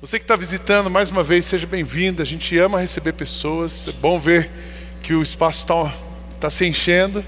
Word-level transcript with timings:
Você 0.00 0.16
que 0.16 0.22
está 0.22 0.36
visitando, 0.36 0.88
mais 0.88 1.10
uma 1.10 1.24
vez, 1.24 1.44
seja 1.44 1.66
bem-vindo. 1.66 2.22
A 2.22 2.24
gente 2.24 2.56
ama 2.56 2.78
receber 2.78 3.14
pessoas. 3.14 3.88
É 3.88 3.92
bom 3.92 4.16
ver 4.16 4.48
que 5.02 5.12
o 5.12 5.20
espaço 5.20 5.62
está 5.62 5.92
tá 6.38 6.48
se 6.48 6.64
enchendo. 6.64 7.24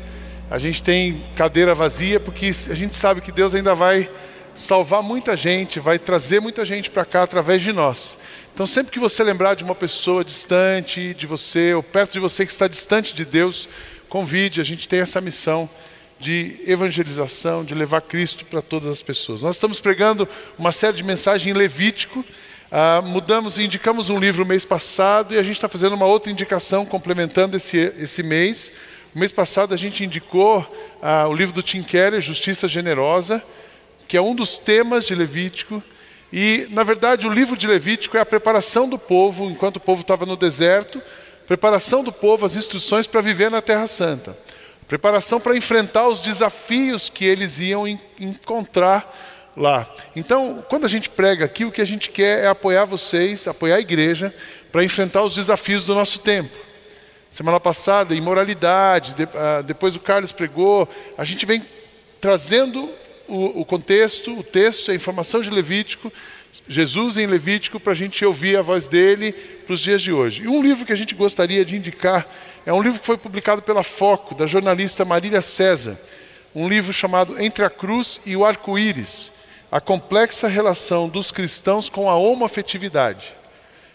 A 0.49 0.57
gente 0.57 0.81
tem 0.81 1.21
cadeira 1.35 1.75
vazia, 1.75 2.21
porque 2.21 2.47
a 2.47 2.75
gente 2.77 2.95
sabe 2.95 3.23
que 3.23 3.33
Deus 3.33 3.57
ainda 3.57 3.75
vai 3.75 4.09
salvar 4.55 5.03
muita 5.03 5.37
gente, 5.37 5.81
vai 5.81 5.99
trazer 5.99 6.39
muita 6.39 6.65
gente 6.65 6.93
para 6.93 7.05
cá 7.05 7.25
através 7.25 7.61
de 7.61 7.73
nós. 7.73 8.17
Então, 8.55 8.65
sempre 8.69 8.93
que 8.93 9.01
você 9.01 9.25
lembrar 9.25 9.55
de 9.55 9.65
uma 9.65 9.75
pessoa 9.75 10.25
distante 10.25 11.13
de 11.13 11.27
você, 11.27 11.75
ou 11.75 11.83
perto 11.83 12.13
de 12.13 12.21
você 12.21 12.47
que 12.47 12.53
está 12.53 12.69
distante 12.69 13.17
de 13.17 13.25
Deus, 13.25 13.69
convide. 14.09 14.61
A 14.61 14.65
gente 14.65 14.89
tem 14.89 15.01
essa 15.01 15.21
missão 15.21 15.69
de 16.21 16.61
evangelização, 16.69 17.65
de 17.65 17.75
levar 17.75 18.03
Cristo 18.03 18.45
para 18.45 18.63
todas 18.63 18.89
as 18.89 19.03
pessoas. 19.03 19.43
Nós 19.43 19.57
estamos 19.57 19.81
pregando 19.81 20.29
uma 20.57 20.71
série 20.71 20.99
de 20.99 21.03
mensagens 21.03 21.53
em 21.53 21.59
Levítico. 21.59 22.25
Ah, 22.73 23.03
mudamos 23.05 23.59
e 23.59 23.65
indicamos 23.65 24.11
um 24.11 24.19
livro 24.21 24.47
mês 24.47 24.65
passado 24.65 25.35
e 25.35 25.39
a 25.39 25.43
gente 25.43 25.57
está 25.57 25.69
fazendo 25.69 25.95
uma 25.95 26.07
outra 26.07 26.31
indicação 26.31 26.87
complementando 26.87 27.57
esse, 27.57 27.77
esse 27.77 28.23
mês. 28.23 28.73
O 29.13 29.19
mês 29.19 29.33
passado 29.33 29.75
a 29.75 29.77
gente 29.77 30.05
indicou 30.05 30.65
ah, 31.03 31.27
o 31.27 31.35
livro 31.35 31.53
do 31.53 31.65
Tim 31.65 31.83
Keller, 31.83 32.21
Justiça 32.21 32.69
Generosa, 32.69 33.43
que 34.07 34.17
é 34.17 34.23
um 34.23 34.37
dos 34.37 34.61
temas 34.61 35.05
de 35.05 35.17
Levítico. 35.17 35.83
E, 36.33 36.69
na 36.71 36.85
verdade, 36.85 37.27
o 37.27 37.33
livro 37.33 37.57
de 37.57 37.67
Levítico 37.67 38.17
é 38.17 38.21
a 38.21 38.27
preparação 38.27 38.89
do 38.89 38.97
povo, 38.97 39.51
enquanto 39.51 39.79
o 39.79 39.81
povo 39.81 40.03
estava 40.03 40.25
no 40.25 40.37
deserto, 40.37 41.03
preparação 41.49 42.05
do 42.05 42.13
povo, 42.13 42.47
as 42.47 42.55
instruções 42.55 43.05
para 43.05 43.21
viver 43.21 43.51
na 43.51 43.61
Terra 43.61 43.89
Santa, 43.89 44.39
preparação 44.87 45.41
para 45.41 45.57
enfrentar 45.57 46.07
os 46.07 46.21
desafios 46.21 47.11
que 47.11 47.25
eles 47.25 47.59
iam 47.59 47.85
encontrar 48.17 49.13
lá. 49.57 49.93
Então, 50.15 50.65
quando 50.69 50.85
a 50.85 50.89
gente 50.89 51.09
prega 51.09 51.45
aqui, 51.45 51.65
o 51.65 51.73
que 51.73 51.81
a 51.81 51.87
gente 51.87 52.11
quer 52.11 52.45
é 52.45 52.49
apoiar 52.49 52.85
vocês, 52.85 53.47
apoiar 53.47 53.77
a 53.77 53.81
igreja, 53.81 54.35
para 54.71 54.85
enfrentar 54.85 55.23
os 55.23 55.35
desafios 55.35 55.85
do 55.85 55.95
nosso 55.95 56.21
tempo. 56.21 56.57
Semana 57.29 57.61
passada, 57.61 58.15
imoralidade, 58.15 59.15
ah, 59.35 59.63
depois 59.63 59.95
o 59.95 60.01
Carlos 60.01 60.33
pregou, 60.33 60.89
a 61.17 61.25
gente 61.25 61.47
vem 61.47 61.65
trazendo 62.21 62.91
o, 63.29 63.61
o 63.61 63.65
contexto, 63.65 64.37
o 64.37 64.43
texto, 64.43 64.91
a 64.91 64.95
informação 64.95 65.41
de 65.41 65.51
Levítico, 65.51 66.13
Jesus 66.69 67.17
em 67.17 67.27
Levítico, 67.27 67.79
para 67.79 67.93
a 67.93 67.97
gente 67.97 68.25
ouvir 68.25 68.57
a 68.59 68.63
voz 68.63 68.89
dele 68.89 69.33
para 69.33 69.75
os 69.75 69.81
dias 69.81 70.03
de 70.03 70.13
hoje. 70.13 70.43
E 70.43 70.49
um 70.49 70.61
livro 70.61 70.85
que 70.85 70.93
a 70.93 70.97
gente 70.97 71.15
gostaria 71.15 71.65
de 71.65 71.77
indicar 71.77 72.27
é 72.67 72.73
um 72.73 72.83
livro 72.83 72.99
que 72.99 73.07
foi 73.07 73.17
publicado 73.17 73.63
pela 73.63 73.85
Foco, 73.85 74.35
da 74.35 74.47
jornalista 74.47 75.05
Marília 75.05 75.41
César, 75.41 75.99
um 76.53 76.69
livro 76.69 76.93
chamado 76.93 77.41
Entre 77.41 77.65
a 77.65 77.71
Cruz 77.71 78.21
e 78.27 78.37
o 78.37 78.45
Arco-Íris 78.45 79.33
a 79.71 79.81
complexa 79.81 80.49
relação 80.49 81.09
dos 81.09 81.31
cristãos 81.31 81.89
com 81.89 82.11
a 82.11 82.17
homoafetividade. 82.17 83.33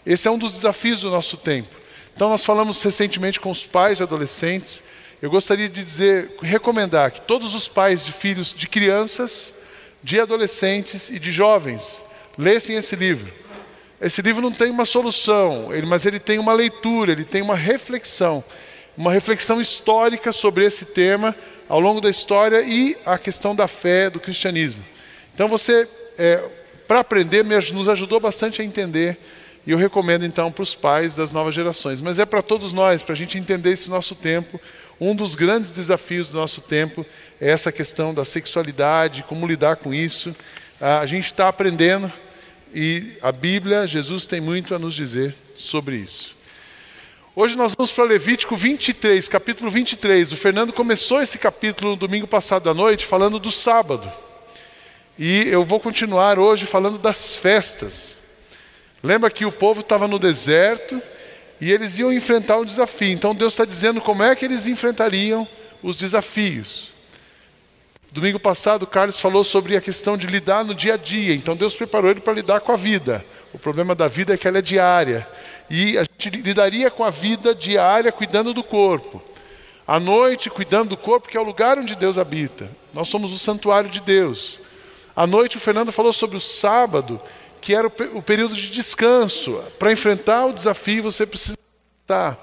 Esse 0.05 0.27
é 0.27 0.31
um 0.31 0.37
dos 0.37 0.53
desafios 0.53 1.01
do 1.01 1.09
nosso 1.09 1.35
tempo. 1.35 1.75
Então, 2.15 2.29
nós 2.29 2.45
falamos 2.45 2.81
recentemente 2.81 3.39
com 3.39 3.51
os 3.51 3.65
pais 3.65 4.01
adolescentes. 4.01 4.83
Eu 5.21 5.29
gostaria 5.29 5.67
de 5.67 5.83
dizer, 5.83 6.37
recomendar 6.41 7.11
que 7.11 7.19
todos 7.21 7.53
os 7.53 7.67
pais 7.67 8.05
de 8.05 8.13
filhos 8.13 8.53
de 8.53 8.67
crianças, 8.67 9.53
de 10.01 10.19
adolescentes 10.19 11.09
e 11.09 11.19
de 11.19 11.31
jovens 11.31 12.03
lessem 12.37 12.77
esse 12.77 12.95
livro. 12.95 13.33
Esse 13.99 14.21
livro 14.21 14.41
não 14.41 14.51
tem 14.51 14.69
uma 14.69 14.85
solução, 14.85 15.69
mas 15.87 16.05
ele 16.05 16.19
tem 16.19 16.37
uma 16.37 16.53
leitura, 16.53 17.11
ele 17.11 17.25
tem 17.25 17.41
uma 17.41 17.55
reflexão, 17.55 18.43
uma 18.95 19.11
reflexão 19.11 19.59
histórica 19.59 20.31
sobre 20.31 20.65
esse 20.65 20.85
tema 20.85 21.35
ao 21.67 21.79
longo 21.79 21.99
da 21.99 22.09
história 22.09 22.61
e 22.61 22.95
a 23.05 23.17
questão 23.17 23.55
da 23.55 23.67
fé, 23.67 24.09
do 24.09 24.19
cristianismo. 24.19 24.83
Então 25.35 25.49
você, 25.49 25.85
é, 26.17 26.41
para 26.87 27.01
aprender, 27.01 27.43
nos 27.43 27.89
ajudou 27.89 28.21
bastante 28.21 28.61
a 28.61 28.65
entender. 28.65 29.19
E 29.67 29.71
eu 29.71 29.77
recomendo 29.77 30.25
então 30.25 30.49
para 30.49 30.63
os 30.63 30.73
pais 30.73 31.13
das 31.13 31.29
novas 31.29 31.53
gerações. 31.53 31.99
Mas 31.99 32.19
é 32.19 32.25
para 32.25 32.41
todos 32.41 32.71
nós, 32.71 33.03
para 33.03 33.11
a 33.11 33.17
gente 33.17 33.37
entender 33.37 33.71
esse 33.71 33.89
nosso 33.89 34.15
tempo. 34.15 34.59
Um 34.99 35.13
dos 35.13 35.35
grandes 35.35 35.71
desafios 35.71 36.29
do 36.29 36.37
nosso 36.37 36.61
tempo 36.61 37.05
é 37.41 37.49
essa 37.49 37.69
questão 37.69 38.13
da 38.13 38.23
sexualidade, 38.23 39.25
como 39.27 39.45
lidar 39.45 39.75
com 39.75 39.93
isso. 39.93 40.33
A 40.79 41.05
gente 41.05 41.25
está 41.25 41.49
aprendendo 41.49 42.09
e 42.73 43.17
a 43.21 43.31
Bíblia, 43.31 43.85
Jesus 43.85 44.25
tem 44.25 44.39
muito 44.39 44.73
a 44.73 44.79
nos 44.79 44.93
dizer 44.93 45.35
sobre 45.53 45.97
isso. 45.97 46.33
Hoje 47.35 47.57
nós 47.57 47.75
vamos 47.75 47.91
para 47.91 48.05
Levítico 48.05 48.55
23, 48.55 49.27
capítulo 49.27 49.69
23. 49.69 50.31
O 50.31 50.37
Fernando 50.37 50.71
começou 50.71 51.21
esse 51.21 51.37
capítulo 51.37 51.91
no 51.91 51.97
domingo 51.97 52.25
passado 52.25 52.69
à 52.69 52.73
noite 52.73 53.05
falando 53.05 53.37
do 53.37 53.51
sábado. 53.51 54.09
E 55.17 55.47
eu 55.47 55.63
vou 55.63 55.79
continuar 55.79 56.37
hoje 56.37 56.65
falando 56.65 56.97
das 56.97 57.37
festas. 57.37 58.17
Lembra 59.01 59.31
que 59.31 59.45
o 59.45 59.51
povo 59.51 59.79
estava 59.79 60.07
no 60.07 60.19
deserto 60.19 61.01
e 61.61 61.71
eles 61.71 61.97
iam 61.99 62.11
enfrentar 62.11 62.57
um 62.57 62.65
desafio. 62.65 63.09
Então 63.09 63.33
Deus 63.33 63.53
está 63.53 63.63
dizendo 63.63 64.01
como 64.01 64.23
é 64.23 64.35
que 64.35 64.43
eles 64.43 64.67
enfrentariam 64.67 65.47
os 65.81 65.95
desafios. 65.95 66.91
Domingo 68.11 68.39
passado, 68.39 68.87
Carlos 68.87 69.19
falou 69.19 69.43
sobre 69.43 69.75
a 69.77 69.81
questão 69.81 70.17
de 70.17 70.27
lidar 70.27 70.65
no 70.65 70.75
dia 70.75 70.95
a 70.95 70.97
dia. 70.97 71.33
Então 71.33 71.55
Deus 71.55 71.75
preparou 71.75 72.11
ele 72.11 72.19
para 72.19 72.33
lidar 72.33 72.59
com 72.59 72.71
a 72.71 72.77
vida. 72.77 73.25
O 73.53 73.59
problema 73.59 73.95
da 73.95 74.07
vida 74.07 74.33
é 74.33 74.37
que 74.37 74.47
ela 74.47 74.57
é 74.57 74.61
diária. 74.61 75.27
E 75.69 75.97
a 75.97 76.03
gente 76.03 76.41
lidaria 76.41 76.91
com 76.91 77.03
a 77.03 77.09
vida 77.09 77.55
diária 77.55 78.11
cuidando 78.11 78.53
do 78.53 78.63
corpo. 78.63 79.21
À 79.87 79.99
noite, 79.99 80.49
cuidando 80.49 80.89
do 80.89 80.97
corpo, 80.97 81.29
que 81.29 81.37
é 81.37 81.39
o 81.39 81.43
lugar 81.43 81.77
onde 81.77 81.95
Deus 81.95 82.17
habita. 82.17 82.69
Nós 82.93 83.07
somos 83.07 83.31
o 83.31 83.39
santuário 83.39 83.89
de 83.89 84.01
Deus. 84.01 84.59
À 85.15 85.25
noite, 85.25 85.55
o 85.55 85.59
Fernando 85.61 85.91
falou 85.91 86.11
sobre 86.11 86.35
o 86.35 86.41
sábado, 86.41 87.21
que 87.61 87.73
era 87.73 87.87
o 87.87 88.21
período 88.21 88.53
de 88.53 88.69
descanso. 88.69 89.63
Para 89.79 89.91
enfrentar 89.91 90.47
o 90.47 90.53
desafio, 90.53 91.03
você 91.03 91.25
precisa 91.25 91.57
estar. 92.01 92.37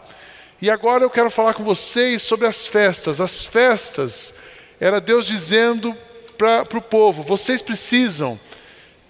E 0.61 0.71
agora 0.71 1.05
eu 1.05 1.11
quero 1.11 1.31
falar 1.31 1.55
com 1.55 1.63
vocês 1.63 2.23
sobre 2.23 2.47
as 2.47 2.67
festas. 2.67 3.21
As 3.21 3.45
festas, 3.45 4.33
era 4.81 5.01
Deus 5.01 5.27
dizendo 5.27 5.95
para 6.39 6.79
o 6.79 6.83
povo: 6.83 7.23
vocês 7.23 7.61
precisam 7.61 8.41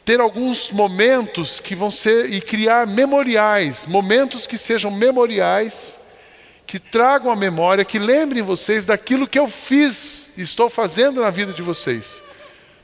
ter 0.04 0.20
alguns 0.20 0.72
momentos 0.72 1.60
que 1.60 1.76
vão 1.76 1.90
ser 1.90 2.32
e 2.32 2.40
criar 2.40 2.86
memoriais, 2.86 3.86
momentos 3.86 4.46
que 4.46 4.58
sejam 4.58 4.90
memoriais, 4.90 6.00
que 6.66 6.80
tragam 6.80 7.30
a 7.30 7.36
memória, 7.36 7.84
que 7.84 7.98
lembrem 7.98 8.42
vocês 8.42 8.84
daquilo 8.84 9.28
que 9.28 9.38
eu 9.38 9.46
fiz 9.46 10.32
estou 10.36 10.68
fazendo 10.68 11.20
na 11.20 11.30
vida 11.30 11.52
de 11.52 11.62
vocês. 11.62 12.20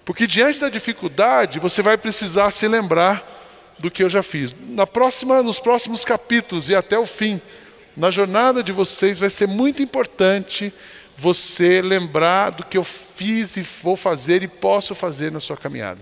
Porque 0.08 0.26
diante 0.26 0.58
da 0.58 0.70
dificuldade, 0.70 1.58
você 1.58 1.82
vai 1.82 1.98
precisar 1.98 2.50
se 2.50 2.66
lembrar 2.66 3.22
do 3.78 3.90
que 3.90 4.02
eu 4.02 4.08
já 4.08 4.22
fiz. 4.22 4.54
Na 4.70 4.86
próxima, 4.86 5.42
nos 5.42 5.60
próximos 5.60 6.02
capítulos 6.02 6.70
e 6.70 6.74
até 6.74 6.98
o 6.98 7.04
fim, 7.04 7.38
na 7.94 8.10
jornada 8.10 8.62
de 8.62 8.72
vocês 8.72 9.18
vai 9.18 9.28
ser 9.28 9.46
muito 9.46 9.82
importante 9.82 10.72
você 11.14 11.82
lembrar 11.82 12.48
do 12.52 12.64
que 12.64 12.78
eu 12.78 12.82
fiz 12.82 13.58
e 13.58 13.60
vou 13.82 13.96
fazer 13.96 14.42
e 14.42 14.48
posso 14.48 14.94
fazer 14.94 15.30
na 15.30 15.40
sua 15.40 15.58
caminhada. 15.58 16.00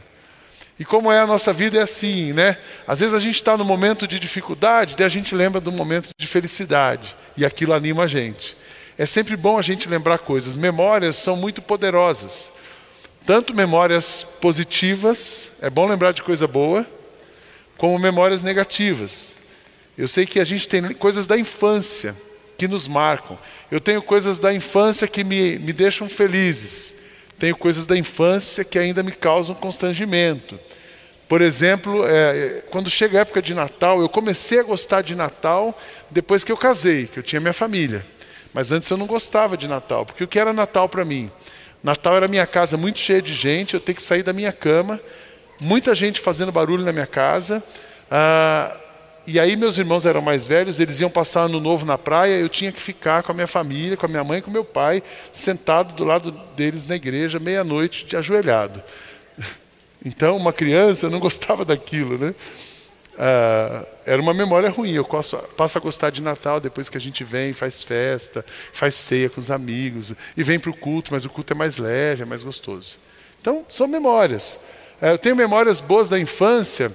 E 0.78 0.84
como 0.84 1.11
é 1.11 1.19
a 1.19 1.27
nossa 1.27 1.53
vida 1.53 1.77
é 1.77 1.83
assim, 1.83 2.33
né? 2.33 2.59
Às 2.87 3.00
vezes 3.00 3.12
a 3.12 3.19
gente 3.19 3.34
está 3.34 3.56
no 3.56 3.65
momento 3.65 4.06
de 4.06 4.21
dificuldade, 4.21 4.94
daí 4.94 5.06
a 5.06 5.11
gente 5.11 5.34
lembra 5.34 5.61
do 5.61 5.73
momento 5.73 6.11
de 6.17 6.27
felicidade 6.28 7.17
e 7.37 7.44
aquilo 7.44 7.73
anima 7.73 8.05
a 8.05 8.06
gente. 8.06 8.56
É 8.97 9.05
sempre 9.05 9.37
bom 9.37 9.59
a 9.59 9.62
gente 9.62 9.88
lembrar 9.88 10.19
coisas. 10.19 10.55
Memórias 10.55 11.17
são 11.17 11.34
muito 11.34 11.61
poderosas 11.61 12.53
tanto 13.26 13.53
memórias 13.53 14.25
positivas, 14.41 15.50
é 15.60 15.69
bom 15.69 15.88
lembrar 15.88 16.12
de 16.12 16.22
coisa 16.22 16.47
boa, 16.47 16.87
como 17.76 17.98
memórias 17.98 18.41
negativas. 18.41 19.34
Eu 19.98 20.06
sei 20.06 20.25
que 20.25 20.38
a 20.38 20.44
gente 20.44 20.69
tem 20.69 20.94
coisas 20.94 21.26
da 21.26 21.37
infância 21.37 22.14
que 22.56 22.69
nos 22.69 22.87
marcam. 22.87 23.37
Eu 23.69 23.81
tenho 23.81 24.00
coisas 24.00 24.38
da 24.38 24.54
infância 24.54 25.09
que 25.09 25.25
me, 25.25 25.59
me 25.59 25.72
deixam 25.72 26.09
felizes. 26.09 26.94
Tenho 27.37 27.56
coisas 27.56 27.84
da 27.84 27.98
infância 27.98 28.64
que 28.64 28.78
ainda 28.78 29.03
me 29.03 29.10
causam 29.10 29.56
constrangimento. 29.56 30.58
Por 31.28 31.43
exemplo, 31.43 32.06
é, 32.06 32.62
quando 32.70 32.88
chega 32.88 33.19
a 33.19 33.22
época 33.22 33.43
de 33.43 33.53
Natal, 33.53 34.00
eu 34.00 34.08
comecei 34.08 34.61
a 34.61 34.62
gostar 34.62 35.02
de 35.02 35.17
Natal 35.17 35.76
depois 36.08 36.44
que 36.44 36.52
eu 36.52 36.56
casei, 36.56 37.08
que 37.08 37.19
eu 37.19 37.23
tinha 37.23 37.40
minha 37.40 37.52
família. 37.52 38.06
Mas 38.55 38.70
antes 38.70 38.88
eu 38.88 38.96
não 38.96 39.06
gostava 39.06 39.56
de 39.56 39.67
Natal, 39.67 40.06
porque 40.06 40.23
o 40.23 40.28
que 40.28 40.38
era 40.38 40.52
Natal 40.52 40.88
para 40.88 41.05
mim? 41.05 41.31
Natal 41.87 42.17
era 42.17 42.27
minha 42.27 42.49
casa 42.49 42.77
muito 42.77 42.99
cheia 42.99 43.23
de 43.23 43.33
gente, 43.33 43.75
eu 43.75 43.81
tenho 43.81 43.94
que 43.94 44.03
sair 44.03 44.25
da 44.25 44.33
minha 44.33 44.53
cama, 44.53 45.00
muita 45.61 45.94
gente 45.94 46.21
fazendo 46.21 46.50
barulho 46.50 46.85
na 46.85 46.93
minha 46.93 47.06
casa. 47.06 47.62
Ah, 48.11 48.77
e 49.25 49.38
aí 49.38 49.55
meus 49.55 49.79
irmãos 49.79 50.05
eram 50.05 50.21
mais 50.21 50.49
velhos, 50.49 50.81
eles 50.81 50.99
iam 50.99 51.09
passar 51.09 51.43
ano 51.43 51.61
novo 51.61 51.87
na 51.87 51.97
praia, 51.97 52.41
eu 52.41 52.49
tinha 52.49 52.73
que 52.73 52.83
ficar 52.83 53.23
com 53.23 53.31
a 53.31 53.35
minha 53.37 53.47
família, 53.47 53.97
com 53.97 54.05
a 54.05 54.09
minha 54.09 54.25
mãe 54.25 54.43
com 54.43 54.50
meu 54.50 54.65
pai, 54.65 55.00
sentado 55.33 55.94
do 55.94 56.03
lado 56.03 56.33
deles 56.56 56.85
na 56.85 56.97
igreja, 56.97 57.38
meia-noite, 57.38 58.05
de 58.05 58.17
ajoelhado. 58.17 58.83
Então, 60.05 60.37
uma 60.37 60.53
criança 60.53 61.11
não 61.11 61.19
gostava 61.19 61.65
daquilo, 61.65 62.17
né? 62.17 62.33
Uh, 63.16 63.86
era 64.04 64.20
uma 64.20 64.34
memória 64.34 64.68
ruim. 64.68 64.92
Eu 64.92 65.04
passo, 65.04 65.36
passo, 65.56 65.78
a 65.78 65.80
gostar 65.80 66.10
de 66.10 66.20
Natal 66.22 66.60
depois 66.60 66.88
que 66.88 66.96
a 66.96 67.00
gente 67.00 67.24
vem, 67.24 67.52
faz 67.52 67.82
festa, 67.82 68.44
faz 68.72 68.94
ceia 68.94 69.30
com 69.30 69.40
os 69.40 69.50
amigos, 69.50 70.14
e 70.36 70.42
vem 70.42 70.58
para 70.58 70.70
o 70.70 70.76
culto, 70.76 71.12
mas 71.12 71.24
o 71.24 71.30
culto 71.30 71.52
é 71.52 71.56
mais 71.56 71.78
leve, 71.78 72.22
é 72.22 72.26
mais 72.26 72.42
gostoso. 72.42 72.98
Então, 73.40 73.64
são 73.68 73.86
memórias. 73.86 74.58
Uh, 75.00 75.06
eu 75.06 75.18
tenho 75.18 75.34
memórias 75.34 75.80
boas 75.80 76.08
da 76.08 76.18
infância, 76.18 76.92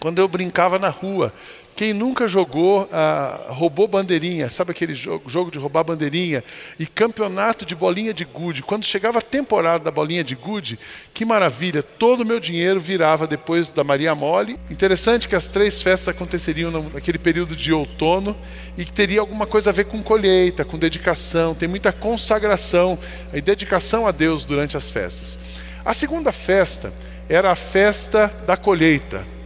quando 0.00 0.18
eu 0.18 0.26
brincava 0.26 0.78
na 0.78 0.88
rua. 0.88 1.32
Quem 1.80 1.94
nunca 1.94 2.28
jogou, 2.28 2.86
ah, 2.92 3.46
roubou 3.48 3.88
bandeirinha, 3.88 4.50
sabe 4.50 4.70
aquele 4.70 4.92
jogo, 4.92 5.30
jogo 5.30 5.50
de 5.50 5.58
roubar 5.58 5.82
bandeirinha? 5.82 6.44
E 6.78 6.84
campeonato 6.84 7.64
de 7.64 7.74
bolinha 7.74 8.12
de 8.12 8.22
gude. 8.22 8.62
Quando 8.62 8.84
chegava 8.84 9.18
a 9.18 9.22
temporada 9.22 9.84
da 9.84 9.90
bolinha 9.90 10.22
de 10.22 10.34
gude, 10.34 10.78
que 11.14 11.24
maravilha, 11.24 11.82
todo 11.82 12.20
o 12.20 12.26
meu 12.26 12.38
dinheiro 12.38 12.78
virava 12.78 13.26
depois 13.26 13.70
da 13.70 13.82
Maria 13.82 14.14
Mole. 14.14 14.60
Interessante 14.70 15.26
que 15.26 15.34
as 15.34 15.46
três 15.46 15.80
festas 15.80 16.14
aconteceriam 16.14 16.70
naquele 16.92 17.16
período 17.16 17.56
de 17.56 17.72
outono 17.72 18.36
e 18.76 18.84
que 18.84 18.92
teria 18.92 19.20
alguma 19.20 19.46
coisa 19.46 19.70
a 19.70 19.72
ver 19.72 19.86
com 19.86 20.02
colheita, 20.02 20.66
com 20.66 20.76
dedicação, 20.76 21.54
tem 21.54 21.66
muita 21.66 21.92
consagração 21.92 22.98
e 23.32 23.40
dedicação 23.40 24.06
a 24.06 24.10
Deus 24.10 24.44
durante 24.44 24.76
as 24.76 24.90
festas. 24.90 25.38
A 25.82 25.94
segunda 25.94 26.30
festa 26.30 26.92
era 27.26 27.50
a 27.50 27.56
festa 27.56 28.26
da 28.46 28.54
colheita 28.54 29.39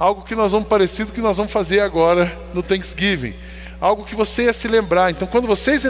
algo 0.00 0.24
que 0.24 0.34
nós 0.34 0.52
vamos 0.52 0.66
parecido 0.66 1.12
que 1.12 1.20
nós 1.20 1.36
vamos 1.36 1.52
fazer 1.52 1.80
agora 1.80 2.24
no 2.54 2.62
Thanksgiving. 2.62 3.34
Algo 3.78 4.06
que 4.06 4.14
você 4.14 4.44
ia 4.44 4.52
se 4.54 4.66
lembrar. 4.66 5.10
Então, 5.10 5.28
quando 5.28 5.46
vocês 5.46 5.84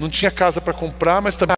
não 0.00 0.08
tinha 0.08 0.30
casa 0.30 0.58
para 0.58 0.72
comprar, 0.72 1.20
mas 1.20 1.36
também 1.36 1.54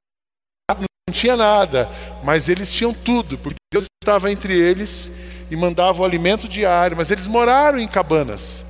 não 1.09 1.15
tinha 1.15 1.37
nada, 1.37 1.89
mas 2.25 2.49
eles 2.49 2.73
tinham 2.73 2.93
tudo, 2.93 3.39
porque 3.39 3.57
Deus 3.73 3.85
estava 4.03 4.31
entre 4.31 4.53
eles 4.53 5.11
e 5.49 5.55
mandava 5.57 6.03
o 6.03 6.05
alimento 6.05 6.49
diário, 6.49 6.97
mas 6.97 7.13
eles 7.13 7.29
moraram 7.29 7.79
em 7.79 7.87
cabanas. 7.87 8.65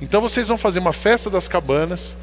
Então 0.00 0.22
vocês 0.22 0.48
vão 0.48 0.56
fazer 0.56 0.78
uma 0.78 0.92
festa 0.92 1.28
das 1.28 1.48
cabanas, 1.48 2.16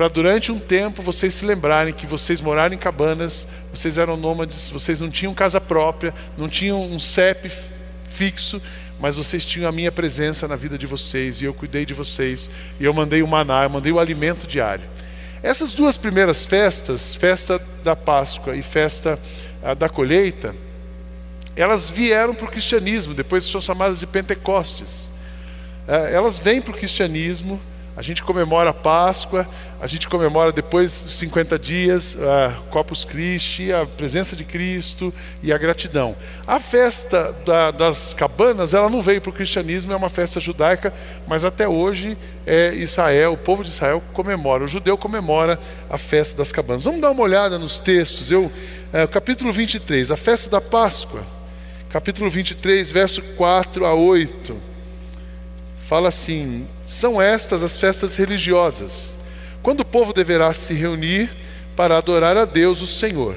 para 0.00 0.08
durante 0.08 0.50
um 0.50 0.58
tempo 0.58 1.02
vocês 1.02 1.34
se 1.34 1.44
lembrarem 1.44 1.92
que 1.92 2.06
vocês 2.06 2.40
moraram 2.40 2.74
em 2.74 2.78
cabanas, 2.78 3.46
vocês 3.70 3.98
eram 3.98 4.16
nômades, 4.16 4.70
vocês 4.70 4.98
não 4.98 5.10
tinham 5.10 5.34
casa 5.34 5.60
própria, 5.60 6.14
não 6.38 6.48
tinham 6.48 6.82
um 6.82 6.98
CEP 6.98 7.52
fixo, 8.08 8.62
mas 8.98 9.16
vocês 9.16 9.44
tinham 9.44 9.68
a 9.68 9.72
minha 9.72 9.92
presença 9.92 10.48
na 10.48 10.56
vida 10.56 10.78
de 10.78 10.86
vocês 10.86 11.42
e 11.42 11.44
eu 11.44 11.52
cuidei 11.52 11.84
de 11.84 11.92
vocês 11.92 12.50
e 12.80 12.84
eu 12.86 12.94
mandei 12.94 13.22
o 13.22 13.28
maná, 13.28 13.64
eu 13.64 13.68
mandei 13.68 13.92
o 13.92 14.00
alimento 14.00 14.46
diário. 14.46 14.84
Essas 15.42 15.74
duas 15.74 15.98
primeiras 15.98 16.46
festas, 16.46 17.14
festa 17.14 17.60
da 17.84 17.94
Páscoa 17.94 18.56
e 18.56 18.62
festa 18.62 19.18
ah, 19.62 19.74
da 19.74 19.90
colheita, 19.90 20.56
elas 21.54 21.90
vieram 21.90 22.34
para 22.34 22.46
o 22.46 22.50
cristianismo, 22.50 23.12
depois 23.12 23.44
são 23.44 23.60
chamadas 23.60 24.00
de 24.00 24.06
Pentecostes. 24.06 25.12
Ah, 25.86 26.08
elas 26.10 26.38
vêm 26.38 26.62
para 26.62 26.72
o 26.72 26.78
cristianismo 26.78 27.60
a 28.00 28.02
gente 28.02 28.24
comemora 28.24 28.70
a 28.70 28.72
Páscoa, 28.72 29.46
a 29.78 29.86
gente 29.86 30.08
comemora 30.08 30.50
depois 30.52 31.04
dos 31.04 31.18
50 31.18 31.58
dias, 31.58 32.16
a 32.18 32.54
Corpus 32.70 33.04
Christi, 33.04 33.70
a 33.74 33.84
presença 33.84 34.34
de 34.34 34.42
Cristo 34.42 35.12
e 35.42 35.52
a 35.52 35.58
gratidão. 35.58 36.16
A 36.46 36.58
festa 36.58 37.36
da, 37.44 37.70
das 37.70 38.14
cabanas, 38.14 38.72
ela 38.72 38.88
não 38.88 39.02
veio 39.02 39.20
para 39.20 39.28
o 39.28 39.34
cristianismo, 39.34 39.92
é 39.92 39.96
uma 39.96 40.08
festa 40.08 40.40
judaica, 40.40 40.94
mas 41.28 41.44
até 41.44 41.68
hoje 41.68 42.16
é 42.46 42.72
Israel, 42.72 43.34
o 43.34 43.36
povo 43.36 43.62
de 43.62 43.68
Israel 43.68 44.02
comemora, 44.14 44.64
o 44.64 44.68
judeu 44.68 44.96
comemora 44.96 45.60
a 45.90 45.98
festa 45.98 46.38
das 46.38 46.50
cabanas. 46.50 46.84
Vamos 46.84 47.02
dar 47.02 47.10
uma 47.10 47.22
olhada 47.22 47.58
nos 47.58 47.80
textos. 47.80 48.30
Eu, 48.30 48.50
é, 48.94 49.06
capítulo 49.06 49.52
23, 49.52 50.10
a 50.10 50.16
festa 50.16 50.48
da 50.48 50.60
Páscoa, 50.62 51.22
capítulo 51.90 52.30
23, 52.30 52.90
verso 52.90 53.20
4 53.36 53.84
a 53.84 53.92
8 53.92 54.69
fala 55.90 56.08
assim: 56.08 56.68
são 56.86 57.20
estas 57.20 57.64
as 57.64 57.76
festas 57.76 58.14
religiosas, 58.14 59.18
quando 59.60 59.80
o 59.80 59.84
povo 59.84 60.12
deverá 60.12 60.54
se 60.54 60.72
reunir 60.72 61.28
para 61.74 61.98
adorar 61.98 62.36
a 62.36 62.44
Deus, 62.44 62.80
o 62.80 62.86
Senhor. 62.86 63.34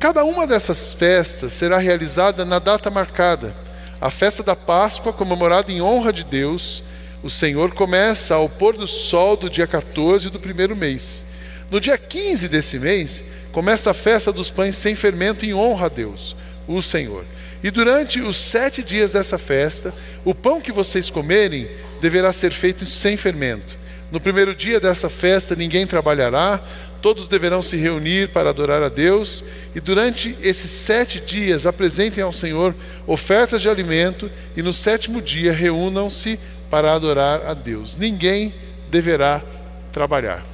Cada 0.00 0.24
uma 0.24 0.46
dessas 0.46 0.94
festas 0.94 1.52
será 1.52 1.76
realizada 1.76 2.42
na 2.42 2.58
data 2.58 2.90
marcada. 2.90 3.54
A 4.00 4.08
festa 4.08 4.42
da 4.42 4.56
Páscoa, 4.56 5.12
comemorada 5.12 5.70
em 5.70 5.82
honra 5.82 6.10
de 6.10 6.24
Deus, 6.24 6.82
o 7.22 7.28
Senhor 7.28 7.72
começa 7.74 8.34
ao 8.34 8.48
pôr 8.48 8.78
do 8.78 8.86
sol 8.86 9.36
do 9.36 9.50
dia 9.50 9.66
14 9.66 10.30
do 10.30 10.40
primeiro 10.40 10.74
mês. 10.74 11.22
No 11.70 11.78
dia 11.78 11.98
15 11.98 12.48
desse 12.48 12.78
mês, 12.78 13.22
começa 13.52 13.90
a 13.90 13.94
festa 13.94 14.32
dos 14.32 14.50
pães 14.50 14.74
sem 14.74 14.94
fermento 14.94 15.44
em 15.44 15.52
honra 15.52 15.84
a 15.86 15.90
Deus, 15.90 16.34
o 16.66 16.80
Senhor. 16.80 17.26
E 17.64 17.70
durante 17.70 18.20
os 18.20 18.36
sete 18.36 18.82
dias 18.82 19.12
dessa 19.12 19.38
festa, 19.38 19.94
o 20.22 20.34
pão 20.34 20.60
que 20.60 20.70
vocês 20.70 21.08
comerem 21.08 21.66
deverá 21.98 22.30
ser 22.30 22.52
feito 22.52 22.84
sem 22.84 23.16
fermento. 23.16 23.78
No 24.12 24.20
primeiro 24.20 24.54
dia 24.54 24.78
dessa 24.78 25.08
festa, 25.08 25.56
ninguém 25.56 25.86
trabalhará, 25.86 26.62
todos 27.00 27.26
deverão 27.26 27.62
se 27.62 27.78
reunir 27.78 28.28
para 28.28 28.50
adorar 28.50 28.82
a 28.82 28.90
Deus, 28.90 29.42
e 29.74 29.80
durante 29.80 30.36
esses 30.42 30.70
sete 30.70 31.18
dias 31.18 31.64
apresentem 31.64 32.22
ao 32.22 32.34
Senhor 32.34 32.74
ofertas 33.06 33.62
de 33.62 33.68
alimento, 33.70 34.30
e 34.54 34.62
no 34.62 34.74
sétimo 34.74 35.22
dia 35.22 35.50
reúnam-se 35.50 36.38
para 36.70 36.92
adorar 36.92 37.46
a 37.46 37.54
Deus. 37.54 37.96
Ninguém 37.96 38.54
deverá 38.90 39.42
trabalhar. 39.90 40.53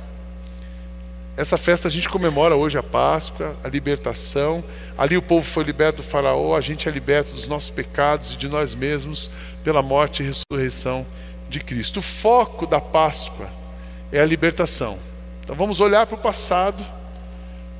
Essa 1.41 1.57
festa 1.57 1.89
a 1.89 1.91
gente 1.91 2.07
comemora 2.07 2.55
hoje 2.55 2.77
a 2.77 2.83
Páscoa, 2.83 3.57
a 3.65 3.69
libertação. 3.69 4.63
Ali 4.99 5.17
o 5.17 5.23
povo 5.23 5.49
foi 5.49 5.65
liberto 5.65 6.03
do 6.03 6.07
Faraó, 6.07 6.55
a 6.55 6.61
gente 6.61 6.87
é 6.87 6.93
liberto 6.93 7.33
dos 7.33 7.49
nossos 7.49 7.71
pecados 7.71 8.35
e 8.35 8.37
de 8.37 8.47
nós 8.47 8.75
mesmos 8.75 9.31
pela 9.65 9.81
morte 9.81 10.23
e 10.23 10.27
ressurreição 10.27 11.07
de 11.49 11.59
Cristo. 11.59 12.01
O 12.01 12.03
foco 12.03 12.67
da 12.67 12.79
Páscoa 12.79 13.49
é 14.13 14.21
a 14.21 14.27
libertação. 14.27 14.99
Então 15.43 15.57
vamos 15.57 15.81
olhar 15.81 16.07
para 16.07 16.17
o 16.17 16.21
passado, 16.21 16.85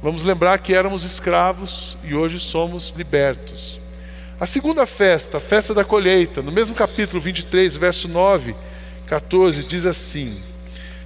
vamos 0.03 0.25
lembrar 0.25 0.57
que 0.61 0.73
éramos 0.73 1.05
escravos 1.05 1.99
e 2.03 2.15
hoje 2.15 2.41
somos 2.41 2.95
libertos. 2.97 3.79
A 4.41 4.47
segunda 4.47 4.87
festa, 4.87 5.37
a 5.37 5.41
festa 5.41 5.75
da 5.75 5.85
colheita, 5.85 6.41
no 6.41 6.51
mesmo 6.51 6.75
capítulo 6.75 7.21
23, 7.21 7.77
verso 7.77 8.09
9, 8.09 8.57
14, 9.07 9.65
diz 9.65 9.85
assim: 9.85 10.43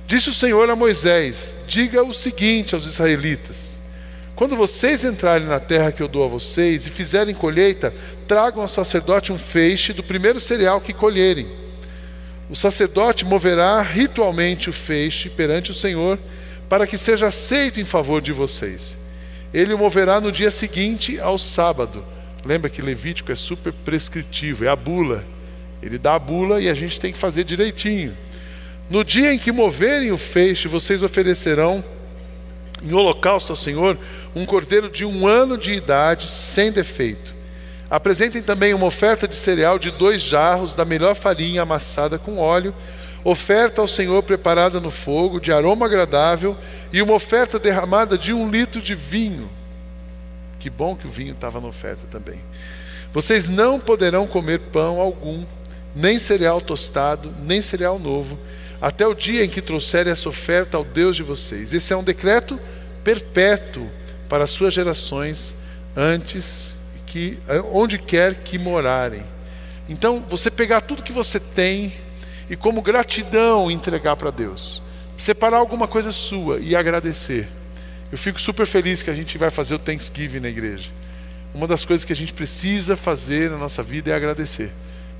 Disse 0.06 0.28
o 0.28 0.34
Senhor 0.34 0.68
a 0.68 0.76
Moisés: 0.76 1.56
Diga 1.66 2.02
o 2.02 2.12
seguinte 2.12 2.74
aos 2.74 2.86
israelitas: 2.86 3.80
Quando 4.36 4.56
vocês 4.56 5.04
entrarem 5.04 5.46
na 5.46 5.58
terra 5.58 5.92
que 5.92 6.02
eu 6.02 6.08
dou 6.08 6.24
a 6.24 6.28
vocês 6.28 6.86
e 6.86 6.90
fizerem 6.90 7.34
colheita, 7.34 7.94
tragam 8.28 8.62
ao 8.62 8.68
sacerdote 8.68 9.32
um 9.32 9.38
feixe 9.38 9.92
do 9.92 10.02
primeiro 10.02 10.38
cereal 10.38 10.80
que 10.80 10.92
colherem. 10.92 11.48
O 12.50 12.54
sacerdote 12.54 13.24
moverá 13.24 13.80
ritualmente 13.80 14.68
o 14.68 14.72
feixe 14.72 15.30
perante 15.30 15.70
o 15.70 15.74
Senhor, 15.74 16.18
para 16.68 16.86
que 16.86 16.98
seja 16.98 17.28
aceito 17.28 17.80
em 17.80 17.84
favor 17.84 18.20
de 18.20 18.32
vocês. 18.32 18.98
Ele 19.52 19.72
o 19.72 19.78
moverá 19.78 20.20
no 20.20 20.30
dia 20.30 20.50
seguinte 20.50 21.18
ao 21.18 21.38
sábado. 21.38 22.04
Lembra 22.44 22.68
que 22.68 22.82
Levítico 22.82 23.32
é 23.32 23.34
super 23.34 23.72
prescritivo, 23.72 24.64
é 24.64 24.68
a 24.68 24.76
bula. 24.76 25.24
Ele 25.82 25.96
dá 25.96 26.14
a 26.14 26.18
bula 26.18 26.60
e 26.60 26.68
a 26.68 26.74
gente 26.74 27.00
tem 27.00 27.12
que 27.12 27.18
fazer 27.18 27.44
direitinho. 27.44 28.14
No 28.88 29.02
dia 29.02 29.32
em 29.32 29.38
que 29.38 29.50
moverem 29.50 30.12
o 30.12 30.18
feixe, 30.18 30.68
vocês 30.68 31.02
oferecerão 31.02 31.82
em 32.82 32.92
holocausto 32.92 33.52
ao 33.52 33.56
Senhor 33.56 33.96
um 34.34 34.44
cordeiro 34.44 34.90
de 34.90 35.06
um 35.06 35.26
ano 35.26 35.56
de 35.56 35.72
idade, 35.72 36.28
sem 36.28 36.70
defeito. 36.70 37.34
Apresentem 37.88 38.42
também 38.42 38.74
uma 38.74 38.86
oferta 38.86 39.26
de 39.26 39.36
cereal 39.36 39.78
de 39.78 39.90
dois 39.90 40.20
jarros 40.20 40.74
da 40.74 40.84
melhor 40.84 41.14
farinha 41.14 41.62
amassada 41.62 42.18
com 42.18 42.36
óleo, 42.38 42.74
oferta 43.22 43.80
ao 43.80 43.88
Senhor 43.88 44.22
preparada 44.22 44.78
no 44.80 44.90
fogo, 44.90 45.40
de 45.40 45.50
aroma 45.50 45.86
agradável, 45.86 46.56
e 46.92 47.00
uma 47.00 47.14
oferta 47.14 47.58
derramada 47.58 48.18
de 48.18 48.34
um 48.34 48.50
litro 48.50 48.82
de 48.82 48.94
vinho. 48.94 49.48
Que 50.58 50.68
bom 50.68 50.94
que 50.94 51.06
o 51.06 51.10
vinho 51.10 51.32
estava 51.32 51.58
na 51.60 51.68
oferta 51.68 52.06
também. 52.10 52.40
Vocês 53.14 53.48
não 53.48 53.80
poderão 53.80 54.26
comer 54.26 54.58
pão 54.58 55.00
algum, 55.00 55.44
nem 55.94 56.18
cereal 56.18 56.60
tostado, 56.60 57.32
nem 57.42 57.62
cereal 57.62 57.98
novo 57.98 58.38
até 58.80 59.06
o 59.06 59.14
dia 59.14 59.44
em 59.44 59.48
que 59.48 59.62
trouxerem 59.62 60.12
essa 60.12 60.28
oferta 60.28 60.76
ao 60.76 60.84
Deus 60.84 61.16
de 61.16 61.22
vocês. 61.22 61.72
Esse 61.72 61.92
é 61.92 61.96
um 61.96 62.04
decreto 62.04 62.58
perpétuo 63.02 63.90
para 64.28 64.44
as 64.44 64.50
suas 64.50 64.74
gerações 64.74 65.54
antes 65.96 66.76
que 67.06 67.38
onde 67.70 67.98
quer 67.98 68.34
que 68.36 68.58
morarem. 68.58 69.22
Então, 69.88 70.24
você 70.28 70.50
pegar 70.50 70.80
tudo 70.80 71.02
que 71.02 71.12
você 71.12 71.38
tem 71.38 71.92
e 72.48 72.56
como 72.56 72.82
gratidão 72.82 73.70
entregar 73.70 74.16
para 74.16 74.30
Deus. 74.30 74.82
Separar 75.16 75.58
alguma 75.58 75.86
coisa 75.86 76.10
sua 76.10 76.58
e 76.58 76.74
agradecer. 76.74 77.46
Eu 78.10 78.18
fico 78.18 78.40
super 78.40 78.66
feliz 78.66 79.02
que 79.02 79.10
a 79.10 79.14
gente 79.14 79.38
vai 79.38 79.50
fazer 79.50 79.74
o 79.74 79.78
Thanksgiving 79.78 80.40
na 80.40 80.48
igreja. 80.48 80.90
Uma 81.54 81.66
das 81.66 81.84
coisas 81.84 82.04
que 82.04 82.12
a 82.12 82.16
gente 82.16 82.32
precisa 82.32 82.96
fazer 82.96 83.50
na 83.50 83.56
nossa 83.56 83.82
vida 83.82 84.10
é 84.10 84.14
agradecer. 84.14 84.72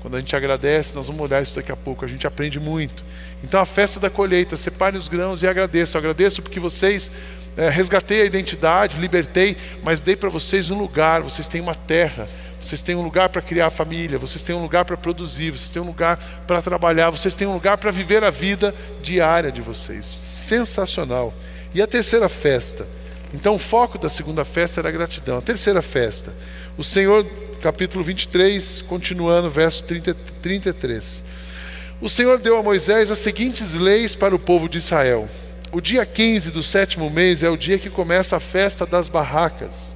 Quando 0.05 0.17
a 0.17 0.19
gente 0.19 0.35
agradece, 0.35 0.93
nós 0.93 1.07
vamos 1.07 1.19
olhar 1.23 1.41
isso 1.41 1.55
daqui 1.55 1.71
a 1.71 1.75
pouco, 1.75 2.05
a 2.05 2.07
gente 2.07 2.27
aprende 2.27 2.59
muito. 2.59 3.03
Então, 3.43 3.59
a 3.59 3.65
festa 3.65 3.99
da 3.99 4.07
colheita, 4.07 4.55
separe 4.55 4.95
os 4.95 5.07
grãos 5.07 5.41
e 5.41 5.47
agradeça. 5.47 5.97
Eu 5.97 5.99
agradeço 5.99 6.43
porque 6.43 6.59
vocês 6.59 7.11
é, 7.57 7.69
resgatei 7.69 8.21
a 8.21 8.25
identidade, 8.25 8.99
libertei, 8.99 9.57
mas 9.81 10.01
dei 10.01 10.15
para 10.15 10.29
vocês 10.29 10.69
um 10.69 10.77
lugar, 10.77 11.23
vocês 11.23 11.47
têm 11.47 11.59
uma 11.59 11.73
terra, 11.73 12.27
vocês 12.61 12.83
têm 12.83 12.93
um 12.93 13.01
lugar 13.01 13.29
para 13.29 13.41
criar 13.41 13.71
família, 13.71 14.19
vocês 14.19 14.43
têm 14.43 14.55
um 14.55 14.61
lugar 14.61 14.85
para 14.85 14.95
produzir, 14.95 15.49
vocês 15.49 15.69
têm 15.69 15.81
um 15.81 15.87
lugar 15.87 16.19
para 16.45 16.61
trabalhar, 16.61 17.09
vocês 17.09 17.33
têm 17.33 17.47
um 17.47 17.53
lugar 17.55 17.79
para 17.79 17.89
viver 17.89 18.23
a 18.23 18.29
vida 18.29 18.75
diária 19.01 19.51
de 19.51 19.63
vocês. 19.63 20.05
Sensacional. 20.05 21.33
E 21.73 21.81
a 21.81 21.87
terceira 21.87 22.29
festa. 22.29 22.87
Então, 23.33 23.55
o 23.55 23.59
foco 23.59 23.97
da 23.97 24.07
segunda 24.07 24.45
festa 24.45 24.81
era 24.81 24.89
a 24.89 24.91
gratidão. 24.91 25.39
A 25.39 25.41
terceira 25.41 25.81
festa. 25.81 26.31
O 26.77 26.83
Senhor 26.83 27.25
capítulo 27.65 28.03
23, 28.03 28.83
continuando, 28.83 29.49
verso 29.49 29.83
30, 29.85 30.15
33. 30.39 31.23
O 31.99 32.07
Senhor 32.07 32.37
deu 32.37 32.57
a 32.57 32.61
Moisés 32.61 33.09
as 33.09 33.17
seguintes 33.17 33.73
leis 33.73 34.13
para 34.13 34.35
o 34.35 34.39
povo 34.39 34.69
de 34.69 34.77
Israel. 34.77 35.27
O 35.71 35.81
dia 35.81 36.05
15 36.05 36.51
do 36.51 36.61
sétimo 36.61 37.09
mês 37.09 37.41
é 37.41 37.49
o 37.49 37.57
dia 37.57 37.79
que 37.79 37.89
começa 37.89 38.37
a 38.37 38.39
festa 38.39 38.85
das 38.85 39.09
barracas. 39.09 39.95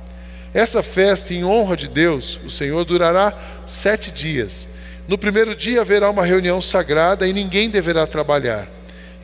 Essa 0.52 0.82
festa, 0.82 1.32
em 1.32 1.46
honra 1.46 1.78
de 1.78 1.88
Deus, 1.88 2.40
o 2.44 2.50
Senhor, 2.50 2.84
durará 2.86 3.38
sete 3.68 4.10
dias. 4.10 4.68
No 5.08 5.16
primeiro 5.16 5.56
dia 5.56 5.82
haverá 5.82 6.10
uma 6.10 6.26
reunião 6.26 6.60
sagrada 6.60 7.28
e 7.28 7.34
ninguém 7.34 7.70
deverá 7.70 8.08
trabalhar. 8.08 8.68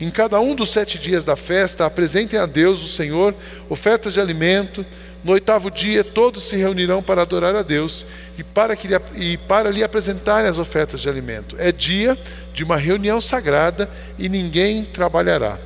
Em 0.00 0.08
cada 0.08 0.38
um 0.38 0.54
dos 0.54 0.70
sete 0.70 1.00
dias 1.00 1.24
da 1.24 1.34
festa, 1.34 1.84
apresentem 1.84 2.38
a 2.38 2.46
Deus, 2.46 2.84
o 2.84 2.94
Senhor, 2.94 3.34
ofertas 3.68 4.14
de 4.14 4.20
alimento. 4.20 4.86
No 5.26 5.32
oitavo 5.32 5.72
dia, 5.72 6.04
todos 6.04 6.44
se 6.44 6.56
reunirão 6.56 7.02
para 7.02 7.22
adorar 7.22 7.56
a 7.56 7.62
Deus 7.62 8.06
e 8.38 8.44
para, 8.44 8.76
que, 8.76 8.86
e 9.16 9.36
para 9.36 9.70
lhe 9.70 9.82
apresentarem 9.82 10.48
as 10.48 10.56
ofertas 10.56 11.00
de 11.00 11.08
alimento. 11.08 11.56
É 11.58 11.72
dia 11.72 12.16
de 12.54 12.62
uma 12.62 12.76
reunião 12.76 13.20
sagrada 13.20 13.90
e 14.16 14.28
ninguém 14.28 14.84
trabalhará. 14.84 15.58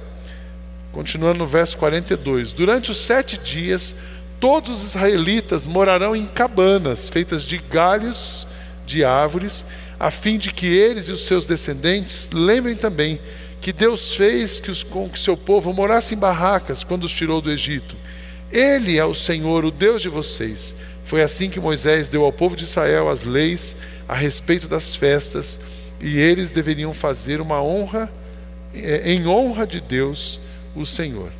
Continuando 0.93 1.41
no 1.41 1.47
verso 1.47 1.77
42: 1.77 2.55
Durante 2.55 2.91
os 2.91 3.05
sete 3.05 3.37
dias, 3.37 3.95
todos 4.41 4.83
os 4.83 4.95
israelitas 4.95 5.67
morarão 5.67 6.17
em 6.17 6.25
cabanas 6.25 7.11
feitas 7.11 7.43
de 7.43 7.59
galhos 7.59 8.47
de 8.87 9.05
árvores, 9.05 9.67
a 9.99 10.11
fim 10.11 10.39
de 10.39 10.55
que 10.55 10.69
eles 10.69 11.07
e 11.09 11.13
os 11.13 11.27
seus 11.27 11.45
descendentes 11.45 12.31
lembrem 12.33 12.77
também 12.77 13.21
que 13.61 13.75
Deus 13.75 14.17
fez 14.17 14.59
que 14.59 14.71
os, 14.71 14.83
que 14.83 15.19
seu 15.19 15.37
povo 15.37 15.71
morasse 15.71 16.15
em 16.15 16.19
barracas 16.19 16.83
quando 16.83 17.05
os 17.05 17.13
tirou 17.13 17.43
do 17.43 17.51
Egito. 17.51 17.95
Ele 18.53 18.99
é 18.99 19.05
o 19.05 19.15
Senhor, 19.15 19.65
o 19.65 19.71
Deus 19.71 20.03
de 20.03 20.09
vocês. 20.09 20.75
Foi 21.05 21.23
assim 21.23 21.51
que 21.51 21.61
Moisés 21.61 22.09
deu 22.09 22.25
ao 22.25 22.33
povo 22.33 22.57
de 22.57 22.65
Israel 22.65 23.09
as 23.09 23.25
leis 23.25 23.77
a 24.09 24.15
respeito 24.15 24.67
das 24.67 24.95
festas, 24.95 25.61
e 26.01 26.19
eles 26.19 26.51
deveriam 26.51 26.93
fazer 26.95 27.41
uma 27.41 27.63
honra 27.63 28.11
eh, 28.75 29.13
em 29.13 29.27
honra 29.27 29.67
de 29.67 29.81
Deus 29.81 30.41
o 30.75 30.85
Senhor. 30.87 31.31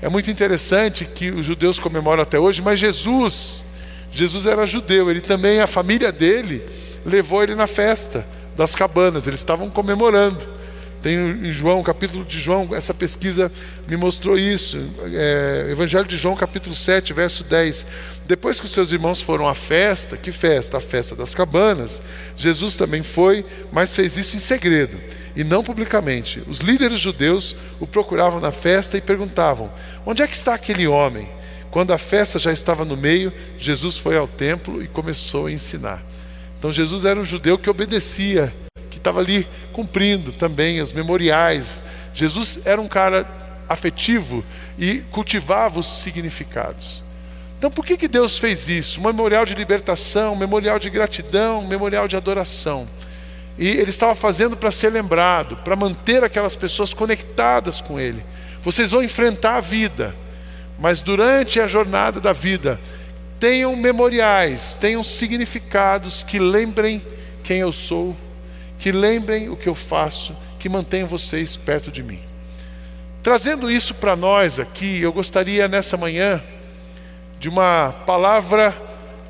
É 0.00 0.08
muito 0.08 0.30
interessante 0.30 1.04
que 1.04 1.30
os 1.30 1.44
judeus 1.44 1.78
comemoram 1.78 2.22
até 2.22 2.38
hoje, 2.38 2.62
mas 2.62 2.78
Jesus, 2.78 3.64
Jesus 4.10 4.46
era 4.46 4.64
judeu, 4.66 5.10
ele 5.10 5.20
também, 5.20 5.60
a 5.60 5.66
família 5.66 6.12
dele, 6.12 6.64
levou 7.04 7.42
ele 7.42 7.54
na 7.54 7.66
festa 7.66 8.24
das 8.56 8.74
cabanas, 8.74 9.26
eles 9.26 9.40
estavam 9.40 9.70
comemorando. 9.70 10.57
Tem 11.08 11.16
em 11.16 11.52
João, 11.54 11.82
capítulo 11.82 12.22
de 12.22 12.38
João, 12.38 12.68
essa 12.74 12.92
pesquisa 12.92 13.50
me 13.88 13.96
mostrou 13.96 14.38
isso. 14.38 14.78
É, 15.10 15.68
Evangelho 15.70 16.04
de 16.04 16.18
João, 16.18 16.36
capítulo 16.36 16.76
7, 16.76 17.14
verso 17.14 17.44
10. 17.44 17.86
Depois 18.26 18.60
que 18.60 18.66
os 18.66 18.72
seus 18.72 18.92
irmãos 18.92 19.18
foram 19.18 19.48
à 19.48 19.54
festa, 19.54 20.18
que 20.18 20.30
festa? 20.30 20.76
A 20.76 20.80
festa 20.82 21.16
das 21.16 21.34
cabanas. 21.34 22.02
Jesus 22.36 22.76
também 22.76 23.02
foi, 23.02 23.42
mas 23.72 23.96
fez 23.96 24.18
isso 24.18 24.36
em 24.36 24.38
segredo 24.38 25.00
e 25.34 25.42
não 25.42 25.64
publicamente. 25.64 26.42
Os 26.46 26.58
líderes 26.58 27.00
judeus 27.00 27.56
o 27.80 27.86
procuravam 27.86 28.38
na 28.38 28.52
festa 28.52 28.98
e 28.98 29.00
perguntavam: 29.00 29.72
Onde 30.04 30.22
é 30.22 30.26
que 30.26 30.36
está 30.36 30.52
aquele 30.52 30.86
homem? 30.86 31.26
Quando 31.70 31.92
a 31.92 31.98
festa 31.98 32.38
já 32.38 32.52
estava 32.52 32.84
no 32.84 32.98
meio, 32.98 33.32
Jesus 33.58 33.96
foi 33.96 34.18
ao 34.18 34.28
templo 34.28 34.82
e 34.82 34.86
começou 34.86 35.46
a 35.46 35.52
ensinar. 35.52 36.02
Então 36.58 36.70
Jesus 36.70 37.06
era 37.06 37.18
um 37.18 37.24
judeu 37.24 37.56
que 37.56 37.70
obedecia, 37.70 38.52
estava 39.08 39.20
ali 39.20 39.48
cumprindo 39.72 40.32
também 40.32 40.80
os 40.82 40.92
memoriais. 40.92 41.82
Jesus 42.12 42.60
era 42.64 42.80
um 42.80 42.88
cara 42.88 43.26
afetivo 43.68 44.44
e 44.78 44.98
cultivava 45.10 45.80
os 45.80 46.02
significados. 46.02 47.02
Então 47.56 47.70
por 47.70 47.84
que, 47.84 47.96
que 47.96 48.06
Deus 48.06 48.38
fez 48.38 48.68
isso? 48.68 49.00
Um 49.00 49.04
memorial 49.04 49.44
de 49.44 49.54
libertação, 49.54 50.34
um 50.34 50.36
memorial 50.36 50.78
de 50.78 50.90
gratidão, 50.90 51.60
um 51.60 51.66
memorial 51.66 52.06
de 52.06 52.16
adoração. 52.16 52.86
E 53.58 53.66
ele 53.66 53.90
estava 53.90 54.14
fazendo 54.14 54.56
para 54.56 54.70
ser 54.70 54.90
lembrado, 54.90 55.56
para 55.56 55.74
manter 55.74 56.22
aquelas 56.22 56.54
pessoas 56.54 56.92
conectadas 56.92 57.80
com 57.80 57.98
ele. 57.98 58.22
Vocês 58.62 58.90
vão 58.90 59.02
enfrentar 59.02 59.56
a 59.56 59.60
vida, 59.60 60.14
mas 60.78 61.02
durante 61.02 61.58
a 61.58 61.66
jornada 61.66 62.20
da 62.20 62.32
vida, 62.32 62.78
tenham 63.40 63.74
memoriais, 63.74 64.76
tenham 64.80 65.02
significados 65.02 66.22
que 66.22 66.38
lembrem 66.38 67.02
quem 67.42 67.58
eu 67.58 67.72
sou, 67.72 68.16
que 68.78 68.92
lembrem 68.92 69.48
o 69.48 69.56
que 69.56 69.68
eu 69.68 69.74
faço, 69.74 70.34
que 70.58 70.68
mantenham 70.68 71.06
vocês 71.06 71.56
perto 71.56 71.90
de 71.90 72.02
mim. 72.02 72.20
Trazendo 73.22 73.70
isso 73.70 73.94
para 73.94 74.14
nós 74.14 74.60
aqui, 74.60 75.00
eu 75.00 75.12
gostaria 75.12 75.66
nessa 75.68 75.96
manhã 75.96 76.42
de 77.38 77.48
uma 77.48 77.94
palavra 78.06 78.74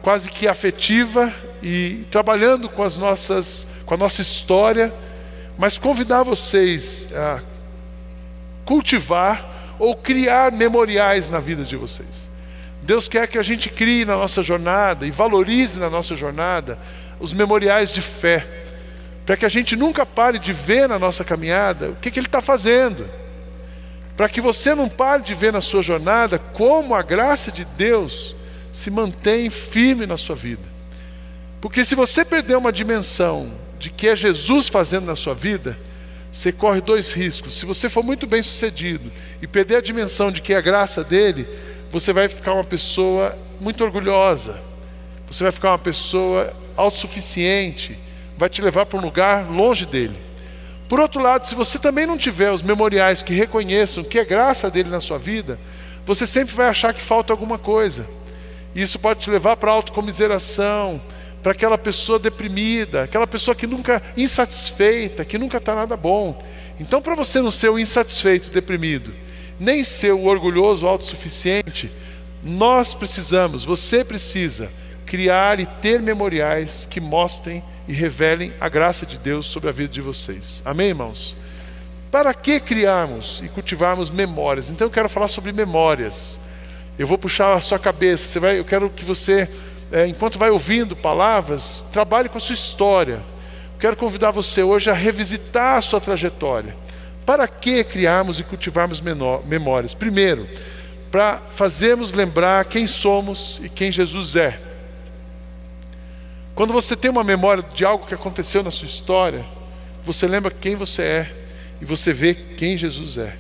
quase 0.03 0.31
que 0.31 0.47
afetiva 0.47 1.33
e 1.63 2.07
trabalhando 2.11 2.69
com 2.69 2.83
as 2.83 2.97
nossas 2.97 3.67
com 3.85 3.95
a 3.95 3.97
nossa 3.97 4.21
história, 4.21 4.93
mas 5.57 5.79
convidar 5.79 6.23
vocês 6.23 7.09
a 7.15 7.41
cultivar 8.65 9.77
ou 9.79 9.95
criar 9.95 10.53
memoriais 10.53 11.31
na 11.31 11.41
vida 11.41 11.65
de 11.65 11.77
vocês. 11.77 12.29
Deus 12.83 13.09
quer 13.09 13.27
que 13.27 13.39
a 13.39 13.43
gente 13.43 13.69
crie 13.71 14.05
na 14.05 14.17
nossa 14.17 14.43
jornada 14.43 15.07
e 15.07 15.11
valorize 15.11 15.81
na 15.81 15.89
nossa 15.89 16.15
jornada 16.15 16.79
os 17.19 17.33
memoriais 17.33 17.93
de 17.93 18.01
fé, 18.01 18.58
para 19.29 19.37
que 19.37 19.45
a 19.45 19.51
gente 19.51 19.77
nunca 19.77 20.07
pare 20.07 20.39
de 20.39 20.55
ver 20.55 20.89
na 20.89 20.99
nossa 20.99 21.23
caminhada 21.23 21.91
o 21.91 21.97
que, 21.97 22.11
que 22.11 22.19
Ele 22.19 22.25
está 22.25 22.41
fazendo, 22.41 23.07
para 24.17 24.27
que 24.27 24.41
você 24.41 24.75
não 24.75 24.89
pare 24.89 25.23
de 25.23 25.35
ver 25.35 25.53
na 25.53 25.61
sua 25.61 25.83
jornada 25.83 26.39
como 26.39 26.95
a 26.95 27.03
graça 27.03 27.53
de 27.53 27.63
Deus 27.63 28.35
se 28.73 28.91
mantém 28.91 29.51
firme 29.51 30.07
na 30.07 30.17
sua 30.17 30.35
vida. 30.35 30.63
Porque 31.61 31.85
se 31.85 31.95
você 31.95 32.25
perder 32.25 32.57
uma 32.57 32.73
dimensão 32.73 33.53
de 33.79 33.91
que 33.91 34.09
é 34.09 34.17
Jesus 34.17 34.69
fazendo 34.69 35.05
na 35.05 35.15
sua 35.15 35.35
vida, 35.35 35.79
você 36.33 36.51
corre 36.51 36.81
dois 36.81 37.13
riscos. 37.13 37.53
Se 37.53 37.67
você 37.67 37.91
for 37.91 38.03
muito 38.03 38.27
bem 38.27 38.43
sucedido 38.43 39.13
e 39.43 39.47
perder 39.47 39.77
a 39.77 39.83
dimensão 39.83 40.33
de 40.33 40.41
que 40.41 40.55
é 40.55 40.57
a 40.57 40.63
graça 40.63 41.05
dele, 41.05 41.47
você 41.91 42.15
vai 42.15 42.29
ficar 42.29 42.55
uma 42.55 42.65
pessoa 42.65 43.37
muito 43.61 43.85
orgulhosa, 43.85 44.59
você 45.31 45.45
vai 45.45 45.53
ficar 45.53 45.73
uma 45.73 45.79
pessoa 45.79 46.51
autossuficiente, 46.75 48.08
vai 48.39 48.49
te 48.49 48.63
levar 48.63 48.87
para 48.87 48.99
um 48.99 49.03
lugar 49.03 49.51
longe 49.51 49.85
dele. 49.85 50.17
Por 50.89 51.01
outro 51.01 51.21
lado, 51.21 51.47
se 51.47 51.57
você 51.57 51.79
também 51.79 52.07
não 52.07 52.17
tiver 52.17 52.53
os 52.53 52.63
memoriais 52.63 53.21
que 53.23 53.35
reconheçam 53.35 54.05
que 54.05 54.19
é 54.19 54.25
graça 54.25 54.71
dele 54.71 54.89
na 54.89 55.01
sua 55.01 55.19
vida, 55.19 55.59
você 56.07 56.27
sempre 56.27 56.55
vai 56.55 56.69
achar 56.69 56.95
que 56.95 57.03
falta 57.03 57.33
alguma 57.33 57.59
coisa. 57.59 58.09
E 58.75 58.81
isso 58.81 58.99
pode 58.99 59.21
te 59.21 59.31
levar 59.31 59.57
para 59.57 59.73
a 59.73 59.75
autocomiseração, 59.75 61.01
para 61.43 61.51
aquela 61.51 61.77
pessoa 61.77 62.19
deprimida, 62.19 63.03
aquela 63.03 63.27
pessoa 63.27 63.55
que 63.57 63.67
nunca 63.67 64.01
insatisfeita, 64.17 65.25
que 65.25 65.37
nunca 65.37 65.59
está 65.59 65.75
nada 65.75 65.97
bom. 65.97 66.41
Então, 66.79 67.03
para 67.03 67.17
você 67.17 67.43
não 67.43 67.51
ser 67.51 67.71
o 67.71 67.79
insatisfeito, 67.79 68.51
deprimido, 68.51 69.13
nem 69.59 69.83
ser 69.83 70.13
o 70.13 70.25
orgulhoso, 70.27 70.87
autossuficiente, 70.87 71.91
nós 72.43 72.95
precisamos, 72.95 73.65
você 73.65 74.05
precisa 74.05 74.71
criar 75.05 75.59
e 75.59 75.67
ter 75.67 76.01
memoriais 76.01 76.87
que 76.89 77.01
mostrem 77.01 77.65
e 77.89 77.93
revelem 77.93 78.53
a 78.61 78.69
graça 78.69 79.07
de 79.07 79.19
Deus 79.19 79.47
sobre 79.47 79.71
a 79.71 79.73
vida 79.73 79.93
de 79.93 80.03
vocês. 80.03 80.63
Amém, 80.65 80.89
irmãos? 80.89 81.35
Para 82.11 82.33
que 82.35 82.61
criarmos 82.61 83.43
e 83.43 83.49
cultivarmos 83.49 84.11
memórias? 84.11 84.71
Então 84.71 84.87
eu 84.87 84.91
quero 84.91 85.09
falar 85.09 85.29
sobre 85.29 85.53
memórias. 85.53 86.39
Eu 86.99 87.07
vou 87.07 87.19
puxar 87.19 87.55
a 87.55 87.61
sua 87.61 87.79
cabeça. 87.79 88.27
Você 88.27 88.39
vai, 88.39 88.59
eu 88.59 88.65
quero 88.65 88.91
que 88.91 89.05
você 89.05 89.49
é, 89.91 90.07
enquanto 90.07 90.39
vai 90.39 90.51
ouvindo 90.51 90.95
palavras, 90.95 91.85
trabalhe 91.93 92.29
com 92.29 92.37
a 92.37 92.41
sua 92.41 92.55
história. 92.55 93.21
Quero 93.81 93.97
convidar 93.97 94.31
você 94.31 94.63
hoje 94.63 94.91
a 94.91 94.93
revisitar 94.93 95.79
a 95.79 95.83
sua 95.83 96.01
trajetória. 96.01 96.77
Para 97.25 97.49
que 97.49 97.85
criarmos 97.85 98.39
e 98.41 98.45
cultivarmos 98.45 99.01
menor, 99.01 99.47
memórias? 99.47 99.95
Primeiro, 99.95 100.47
para 101.11 101.43
fazermos 101.51 102.13
lembrar 102.13 102.65
quem 102.67 102.87
somos 102.87 103.61
e 103.63 103.69
quem 103.69 103.91
Jesus 103.91 104.37
é. 104.37 104.68
Quando 106.59 106.73
você 106.73 106.97
tem 106.97 107.09
uma 107.09 107.23
memória 107.23 107.63
de 107.73 107.85
algo 107.85 108.05
que 108.05 108.13
aconteceu 108.13 108.65
na 108.65 108.71
sua 108.73 108.87
história, 108.87 109.47
você 110.05 110.27
lembra 110.27 110.51
quem 110.51 110.75
você 110.75 111.03
é 111.03 111.33
e 111.81 111.85
você 111.85 112.13
vê 112.13 112.35
quem 112.35 112.77
Jesus 112.77 113.17
é. 113.17 113.37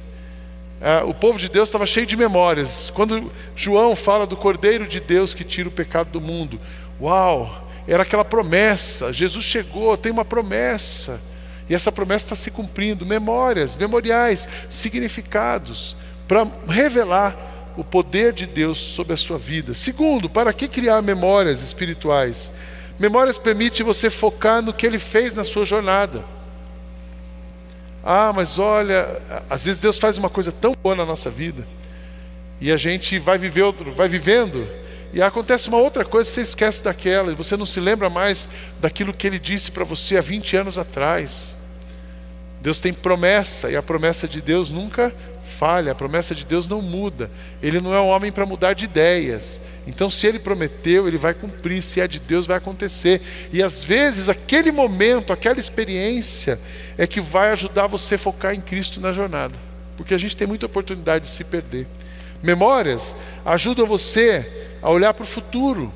Ah, 0.80 1.02
o 1.04 1.12
povo 1.12 1.36
de 1.36 1.48
Deus 1.48 1.68
estava 1.68 1.84
cheio 1.84 2.06
de 2.06 2.16
memórias. 2.16 2.92
Quando 2.94 3.28
João 3.56 3.96
fala 3.96 4.24
do 4.24 4.36
Cordeiro 4.36 4.86
de 4.86 5.00
Deus 5.00 5.34
que 5.34 5.42
tira 5.42 5.68
o 5.68 5.72
pecado 5.72 6.12
do 6.12 6.20
mundo, 6.20 6.60
uau, 7.00 7.68
era 7.88 8.04
aquela 8.04 8.24
promessa. 8.24 9.12
Jesus 9.12 9.44
chegou, 9.44 9.96
tem 9.96 10.12
uma 10.12 10.24
promessa. 10.24 11.20
E 11.68 11.74
essa 11.74 11.90
promessa 11.90 12.26
está 12.26 12.36
se 12.36 12.52
cumprindo. 12.52 13.04
Memórias, 13.04 13.74
memoriais, 13.74 14.48
significados, 14.70 15.96
para 16.28 16.46
revelar 16.68 17.36
o 17.76 17.82
poder 17.82 18.32
de 18.32 18.46
Deus 18.46 18.78
sobre 18.78 19.12
a 19.12 19.16
sua 19.16 19.38
vida. 19.38 19.74
Segundo, 19.74 20.30
para 20.30 20.52
que 20.52 20.68
criar 20.68 21.02
memórias 21.02 21.62
espirituais? 21.62 22.52
Memórias 22.98 23.38
permite 23.38 23.82
você 23.82 24.10
focar 24.10 24.60
no 24.60 24.72
que 24.72 24.86
ele 24.86 24.98
fez 24.98 25.34
na 25.34 25.44
sua 25.44 25.64
jornada. 25.64 26.24
Ah, 28.02 28.32
mas 28.34 28.58
olha, 28.58 29.06
às 29.48 29.64
vezes 29.64 29.80
Deus 29.80 29.98
faz 29.98 30.18
uma 30.18 30.30
coisa 30.30 30.50
tão 30.50 30.74
boa 30.82 30.94
na 30.94 31.04
nossa 31.04 31.30
vida 31.30 31.66
e 32.60 32.72
a 32.72 32.76
gente 32.76 33.18
vai 33.18 33.38
viver 33.38 33.62
outro, 33.62 33.92
vai 33.92 34.08
vivendo 34.08 34.66
e 35.12 35.22
acontece 35.22 35.68
uma 35.68 35.78
outra 35.78 36.04
coisa, 36.04 36.28
você 36.28 36.42
esquece 36.42 36.84
daquela, 36.84 37.32
e 37.32 37.34
você 37.34 37.56
não 37.56 37.64
se 37.64 37.80
lembra 37.80 38.10
mais 38.10 38.48
daquilo 38.78 39.14
que 39.14 39.26
ele 39.26 39.38
disse 39.38 39.70
para 39.70 39.84
você 39.84 40.18
há 40.18 40.20
20 40.20 40.56
anos 40.56 40.76
atrás. 40.76 41.56
Deus 42.60 42.78
tem 42.78 42.92
promessa, 42.92 43.70
e 43.70 43.76
a 43.76 43.82
promessa 43.82 44.28
de 44.28 44.42
Deus 44.42 44.70
nunca 44.70 45.14
falha, 45.58 45.90
a 45.90 45.94
promessa 45.94 46.34
de 46.34 46.44
Deus 46.44 46.68
não 46.68 46.80
muda. 46.80 47.30
Ele 47.60 47.80
não 47.80 47.92
é 47.92 48.00
um 48.00 48.06
homem 48.06 48.30
para 48.30 48.46
mudar 48.46 48.74
de 48.74 48.84
ideias. 48.84 49.60
Então, 49.88 50.08
se 50.08 50.26
ele 50.26 50.38
prometeu, 50.38 51.08
ele 51.08 51.18
vai 51.18 51.34
cumprir, 51.34 51.82
se 51.82 52.00
é 52.00 52.06
de 52.06 52.20
Deus, 52.20 52.46
vai 52.46 52.56
acontecer. 52.56 53.20
E 53.52 53.60
às 53.60 53.82
vezes, 53.82 54.28
aquele 54.28 54.70
momento, 54.70 55.32
aquela 55.32 55.58
experiência, 55.58 56.60
é 56.96 57.06
que 57.06 57.20
vai 57.20 57.50
ajudar 57.50 57.88
você 57.88 58.14
a 58.14 58.18
focar 58.18 58.54
em 58.54 58.60
Cristo 58.60 59.00
na 59.00 59.12
jornada. 59.12 59.58
Porque 59.96 60.14
a 60.14 60.18
gente 60.18 60.36
tem 60.36 60.46
muita 60.46 60.66
oportunidade 60.66 61.24
de 61.24 61.30
se 61.30 61.42
perder. 61.42 61.88
Memórias 62.40 63.16
ajudam 63.44 63.84
você 63.84 64.46
a 64.80 64.90
olhar 64.90 65.12
para 65.12 65.24
o 65.24 65.26
futuro. 65.26 65.92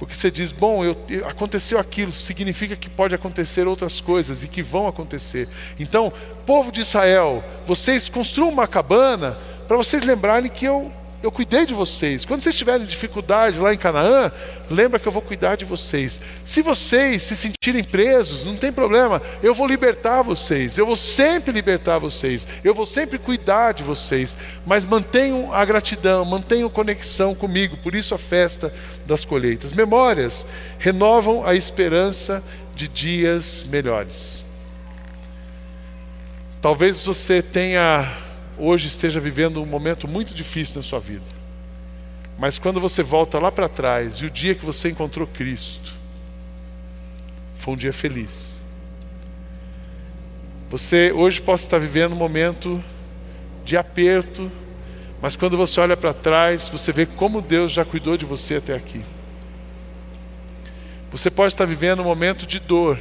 Porque 0.00 0.14
você 0.14 0.30
diz, 0.30 0.50
bom, 0.50 0.82
eu, 0.82 0.96
aconteceu 1.28 1.78
aquilo, 1.78 2.10
significa 2.10 2.74
que 2.74 2.88
pode 2.88 3.14
acontecer 3.14 3.68
outras 3.68 4.00
coisas 4.00 4.42
e 4.42 4.48
que 4.48 4.62
vão 4.62 4.88
acontecer. 4.88 5.46
Então, 5.78 6.10
povo 6.46 6.72
de 6.72 6.80
Israel, 6.80 7.44
vocês 7.66 8.08
construam 8.08 8.50
uma 8.50 8.66
cabana 8.66 9.36
para 9.68 9.76
vocês 9.76 10.02
lembrarem 10.02 10.50
que 10.50 10.64
eu 10.64 10.90
eu 11.22 11.30
cuidei 11.30 11.66
de 11.66 11.74
vocês. 11.74 12.24
Quando 12.24 12.40
vocês 12.40 12.54
tiverem 12.54 12.86
dificuldade 12.86 13.58
lá 13.58 13.74
em 13.74 13.76
Canaã, 13.76 14.32
lembra 14.70 14.98
que 14.98 15.06
eu 15.06 15.12
vou 15.12 15.20
cuidar 15.20 15.56
de 15.56 15.64
vocês. 15.64 16.20
Se 16.44 16.62
vocês 16.62 17.22
se 17.22 17.36
sentirem 17.36 17.84
presos, 17.84 18.44
não 18.44 18.56
tem 18.56 18.72
problema, 18.72 19.20
eu 19.42 19.54
vou 19.54 19.66
libertar 19.66 20.22
vocês. 20.22 20.78
Eu 20.78 20.86
vou 20.86 20.96
sempre 20.96 21.52
libertar 21.52 21.98
vocês. 21.98 22.48
Eu 22.64 22.74
vou 22.74 22.86
sempre 22.86 23.18
cuidar 23.18 23.72
de 23.72 23.82
vocês. 23.82 24.36
Mas 24.64 24.84
mantenham 24.84 25.52
a 25.52 25.64
gratidão, 25.64 26.24
mantenham 26.24 26.70
conexão 26.70 27.34
comigo. 27.34 27.76
Por 27.76 27.94
isso 27.94 28.14
a 28.14 28.18
festa 28.18 28.72
das 29.04 29.24
colheitas. 29.24 29.72
Memórias 29.72 30.46
renovam 30.78 31.46
a 31.46 31.54
esperança 31.54 32.42
de 32.74 32.88
dias 32.88 33.66
melhores. 33.68 34.42
Talvez 36.62 37.04
você 37.04 37.42
tenha 37.42 38.29
hoje 38.60 38.88
esteja 38.88 39.18
vivendo 39.18 39.62
um 39.62 39.66
momento 39.66 40.06
muito 40.06 40.34
difícil 40.34 40.76
na 40.76 40.82
sua 40.82 41.00
vida. 41.00 41.24
Mas 42.38 42.58
quando 42.58 42.80
você 42.80 43.02
volta 43.02 43.38
lá 43.38 43.50
para 43.50 43.68
trás 43.68 44.16
e 44.16 44.26
o 44.26 44.30
dia 44.30 44.54
que 44.54 44.64
você 44.64 44.88
encontrou 44.88 45.26
Cristo, 45.26 45.92
foi 47.56 47.74
um 47.74 47.76
dia 47.76 47.92
feliz. 47.92 48.60
Você 50.70 51.12
hoje 51.12 51.40
pode 51.40 51.60
estar 51.60 51.78
vivendo 51.78 52.12
um 52.12 52.16
momento 52.16 52.82
de 53.64 53.76
aperto, 53.76 54.50
mas 55.20 55.36
quando 55.36 55.56
você 55.56 55.80
olha 55.80 55.96
para 55.96 56.14
trás, 56.14 56.68
você 56.68 56.92
vê 56.92 57.04
como 57.04 57.42
Deus 57.42 57.72
já 57.72 57.84
cuidou 57.84 58.16
de 58.16 58.24
você 58.24 58.56
até 58.56 58.74
aqui. 58.74 59.04
Você 61.10 61.30
pode 61.30 61.52
estar 61.52 61.64
vivendo 61.64 62.00
um 62.00 62.04
momento 62.04 62.46
de 62.46 62.60
dor, 62.60 62.98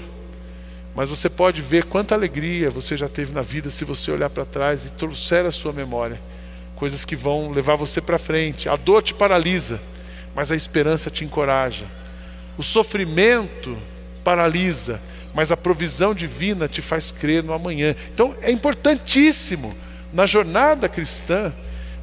mas 0.96 1.10
você 1.10 1.30
pode 1.30 1.62
ver 1.62 1.86
quanta 1.86 2.16
alegria 2.16 2.70
você 2.70 2.98
já 2.98 3.08
teve 3.08 3.34
na 3.34 3.42
vida 3.42 3.70
se 3.70 3.86
você 3.86 4.12
olhar 4.12 4.30
para 4.30 4.46
trás 4.46 4.86
e 4.86 4.92
trouxer 4.94 5.46
a 5.46 5.52
sua 5.52 5.72
memória 5.72 6.20
coisas 6.80 7.04
que 7.04 7.16
vão 7.16 7.52
levar 7.52 7.76
você 7.76 8.00
para 8.00 8.18
frente. 8.18 8.70
A 8.70 8.78
dor 8.78 9.04
te 9.04 9.14
paralisa, 9.14 9.82
mas 10.34 10.50
a 10.50 10.56
esperança 10.56 11.10
te 11.10 11.26
encoraja. 11.26 11.86
O 12.58 12.64
sofrimento 12.64 13.78
paralisa, 14.24 15.02
mas 15.34 15.52
a 15.52 15.58
provisão 15.58 16.14
divina 16.16 16.70
te 16.70 16.82
faz 16.82 17.12
crer 17.12 17.44
no 17.44 17.52
amanhã. 17.52 17.94
Então 18.14 18.34
é 18.42 18.50
importantíssimo 18.50 19.76
na 20.14 20.26
jornada 20.26 20.88
cristã 20.88 21.54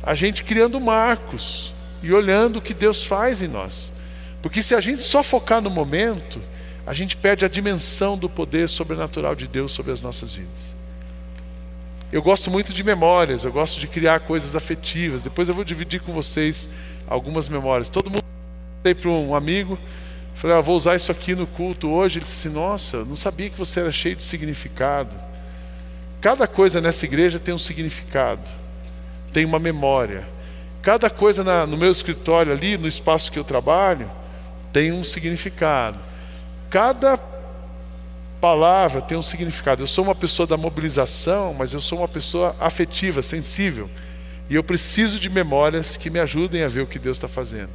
a 0.02 0.14
gente 0.14 0.44
criando 0.44 0.78
marcos 0.78 1.74
e 2.02 2.12
olhando 2.12 2.58
o 2.58 2.62
que 2.62 2.74
Deus 2.74 3.02
faz 3.02 3.40
em 3.40 3.48
nós. 3.48 3.90
Porque 4.42 4.62
se 4.62 4.74
a 4.74 4.80
gente 4.80 5.02
só 5.02 5.22
focar 5.22 5.62
no 5.62 5.70
momento, 5.70 6.40
a 6.86 6.94
gente 6.94 7.16
perde 7.16 7.44
a 7.44 7.48
dimensão 7.48 8.16
do 8.16 8.28
poder 8.28 8.68
sobrenatural 8.68 9.34
de 9.34 9.48
Deus 9.48 9.72
sobre 9.72 9.90
as 9.90 10.00
nossas 10.00 10.32
vidas. 10.34 10.74
Eu 12.12 12.22
gosto 12.22 12.48
muito 12.48 12.72
de 12.72 12.84
memórias, 12.84 13.42
eu 13.42 13.50
gosto 13.50 13.80
de 13.80 13.88
criar 13.88 14.20
coisas 14.20 14.54
afetivas. 14.54 15.24
Depois 15.24 15.48
eu 15.48 15.54
vou 15.54 15.64
dividir 15.64 16.00
com 16.00 16.12
vocês 16.12 16.70
algumas 17.08 17.48
memórias. 17.48 17.88
Todo 17.88 18.08
mundo 18.08 18.24
dei 18.84 18.94
para 18.94 19.10
um 19.10 19.34
amigo, 19.34 19.76
falei, 20.36 20.56
ah, 20.56 20.60
vou 20.60 20.76
usar 20.76 20.94
isso 20.94 21.10
aqui 21.10 21.34
no 21.34 21.46
culto 21.46 21.90
hoje. 21.90 22.20
Ele 22.20 22.24
disse: 22.24 22.48
Nossa, 22.48 23.04
não 23.04 23.16
sabia 23.16 23.50
que 23.50 23.58
você 23.58 23.80
era 23.80 23.90
cheio 23.90 24.14
de 24.14 24.22
significado. 24.22 25.16
Cada 26.20 26.46
coisa 26.46 26.80
nessa 26.80 27.04
igreja 27.04 27.40
tem 27.40 27.52
um 27.52 27.58
significado, 27.58 28.48
tem 29.32 29.44
uma 29.44 29.58
memória. 29.58 30.24
Cada 30.82 31.10
coisa 31.10 31.42
na, 31.42 31.66
no 31.66 31.76
meu 31.76 31.90
escritório 31.90 32.52
ali, 32.52 32.78
no 32.78 32.86
espaço 32.86 33.32
que 33.32 33.38
eu 33.38 33.44
trabalho, 33.44 34.08
tem 34.72 34.92
um 34.92 35.02
significado. 35.02 35.98
Cada 36.70 37.18
palavra 38.40 39.00
tem 39.00 39.16
um 39.16 39.22
significado. 39.22 39.82
Eu 39.82 39.86
sou 39.86 40.04
uma 40.04 40.14
pessoa 40.14 40.46
da 40.46 40.56
mobilização, 40.56 41.54
mas 41.54 41.72
eu 41.72 41.80
sou 41.80 41.98
uma 41.98 42.08
pessoa 42.08 42.54
afetiva, 42.60 43.22
sensível. 43.22 43.90
E 44.48 44.54
eu 44.54 44.62
preciso 44.62 45.18
de 45.18 45.28
memórias 45.28 45.96
que 45.96 46.10
me 46.10 46.20
ajudem 46.20 46.62
a 46.62 46.68
ver 46.68 46.82
o 46.82 46.86
que 46.86 46.98
Deus 46.98 47.16
está 47.16 47.28
fazendo. 47.28 47.70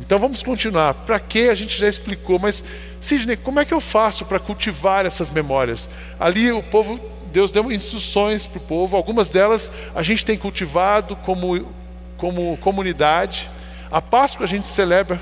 Então 0.00 0.18
vamos 0.18 0.42
continuar. 0.42 0.94
Para 0.94 1.18
que 1.18 1.48
a 1.48 1.54
gente 1.54 1.78
já 1.78 1.88
explicou, 1.88 2.38
mas 2.38 2.64
Sidney, 3.00 3.36
como 3.36 3.60
é 3.60 3.64
que 3.64 3.74
eu 3.74 3.80
faço 3.80 4.24
para 4.24 4.38
cultivar 4.38 5.04
essas 5.04 5.28
memórias? 5.28 5.90
Ali 6.18 6.52
o 6.52 6.62
povo, 6.62 7.00
Deus 7.32 7.52
deu 7.52 7.70
instruções 7.70 8.46
para 8.46 8.58
o 8.58 8.62
povo, 8.62 8.96
algumas 8.96 9.30
delas 9.30 9.72
a 9.94 10.02
gente 10.02 10.24
tem 10.24 10.38
cultivado 10.38 11.16
como, 11.16 11.72
como 12.16 12.56
comunidade. 12.58 13.50
A 13.90 14.00
Páscoa 14.00 14.44
a 14.44 14.48
gente 14.48 14.66
celebra, 14.66 15.20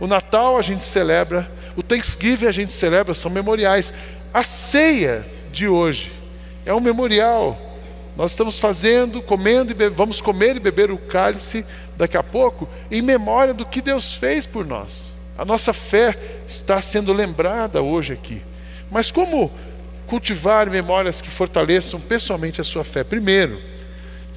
o 0.00 0.06
Natal 0.06 0.56
a 0.56 0.62
gente 0.62 0.84
celebra, 0.84 1.50
o 1.76 1.82
Thanksgiving 1.82 2.46
a 2.46 2.52
gente 2.52 2.72
celebra, 2.72 3.14
são 3.14 3.30
memoriais. 3.30 3.92
A 4.32 4.42
ceia 4.42 5.24
de 5.52 5.66
hoje 5.68 6.12
é 6.64 6.72
um 6.72 6.80
memorial. 6.80 7.58
Nós 8.16 8.32
estamos 8.32 8.58
fazendo, 8.58 9.22
comendo 9.22 9.72
e 9.72 9.88
vamos 9.88 10.20
comer 10.20 10.56
e 10.56 10.60
beber 10.60 10.90
o 10.90 10.98
cálice 10.98 11.64
daqui 11.96 12.16
a 12.16 12.22
pouco 12.22 12.68
em 12.90 13.00
memória 13.00 13.54
do 13.54 13.64
que 13.64 13.80
Deus 13.80 14.14
fez 14.14 14.44
por 14.44 14.66
nós. 14.66 15.14
A 15.36 15.44
nossa 15.44 15.72
fé 15.72 16.16
está 16.48 16.82
sendo 16.82 17.12
lembrada 17.12 17.80
hoje 17.80 18.12
aqui. 18.12 18.42
Mas 18.90 19.10
como 19.10 19.50
cultivar 20.06 20.68
memórias 20.68 21.20
que 21.20 21.30
fortaleçam 21.30 22.00
pessoalmente 22.00 22.60
a 22.60 22.64
sua 22.64 22.82
fé? 22.82 23.04
Primeiro, 23.04 23.60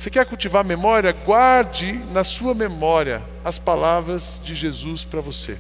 você 0.02 0.10
quer 0.10 0.26
cultivar 0.26 0.66
memória? 0.66 1.12
Guarde 1.12 1.94
na 2.12 2.24
sua 2.24 2.56
memória 2.56 3.22
as 3.46 3.60
palavras 3.60 4.42
de 4.44 4.56
Jesus 4.56 5.06
para 5.06 5.22
você. 5.22 5.60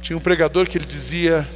Tinha 0.00 0.16
um 0.16 0.20
pregador 0.20 0.68
que 0.68 0.78
ele 0.78 0.84
dizia: 0.84 1.48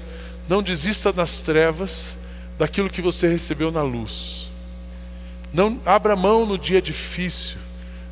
Não 0.49 0.61
desista 0.61 1.13
nas 1.13 1.41
trevas 1.41 2.19
daquilo 2.59 2.91
que 2.91 3.01
você 3.01 3.29
recebeu 3.29 3.71
na 3.71 3.83
luz. 3.83 4.51
Não 5.53 5.81
abra 5.87 6.17
mão 6.17 6.45
no 6.45 6.59
dia 6.59 6.83
difícil, 6.83 7.59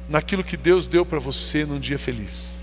naquilo 0.09 0.45
que 0.45 0.57
Deus 0.57 0.87
deu 0.87 1.05
para 1.05 1.19
você 1.19 1.65
num 1.65 1.81
dia 1.81 1.99
feliz. 1.99 2.57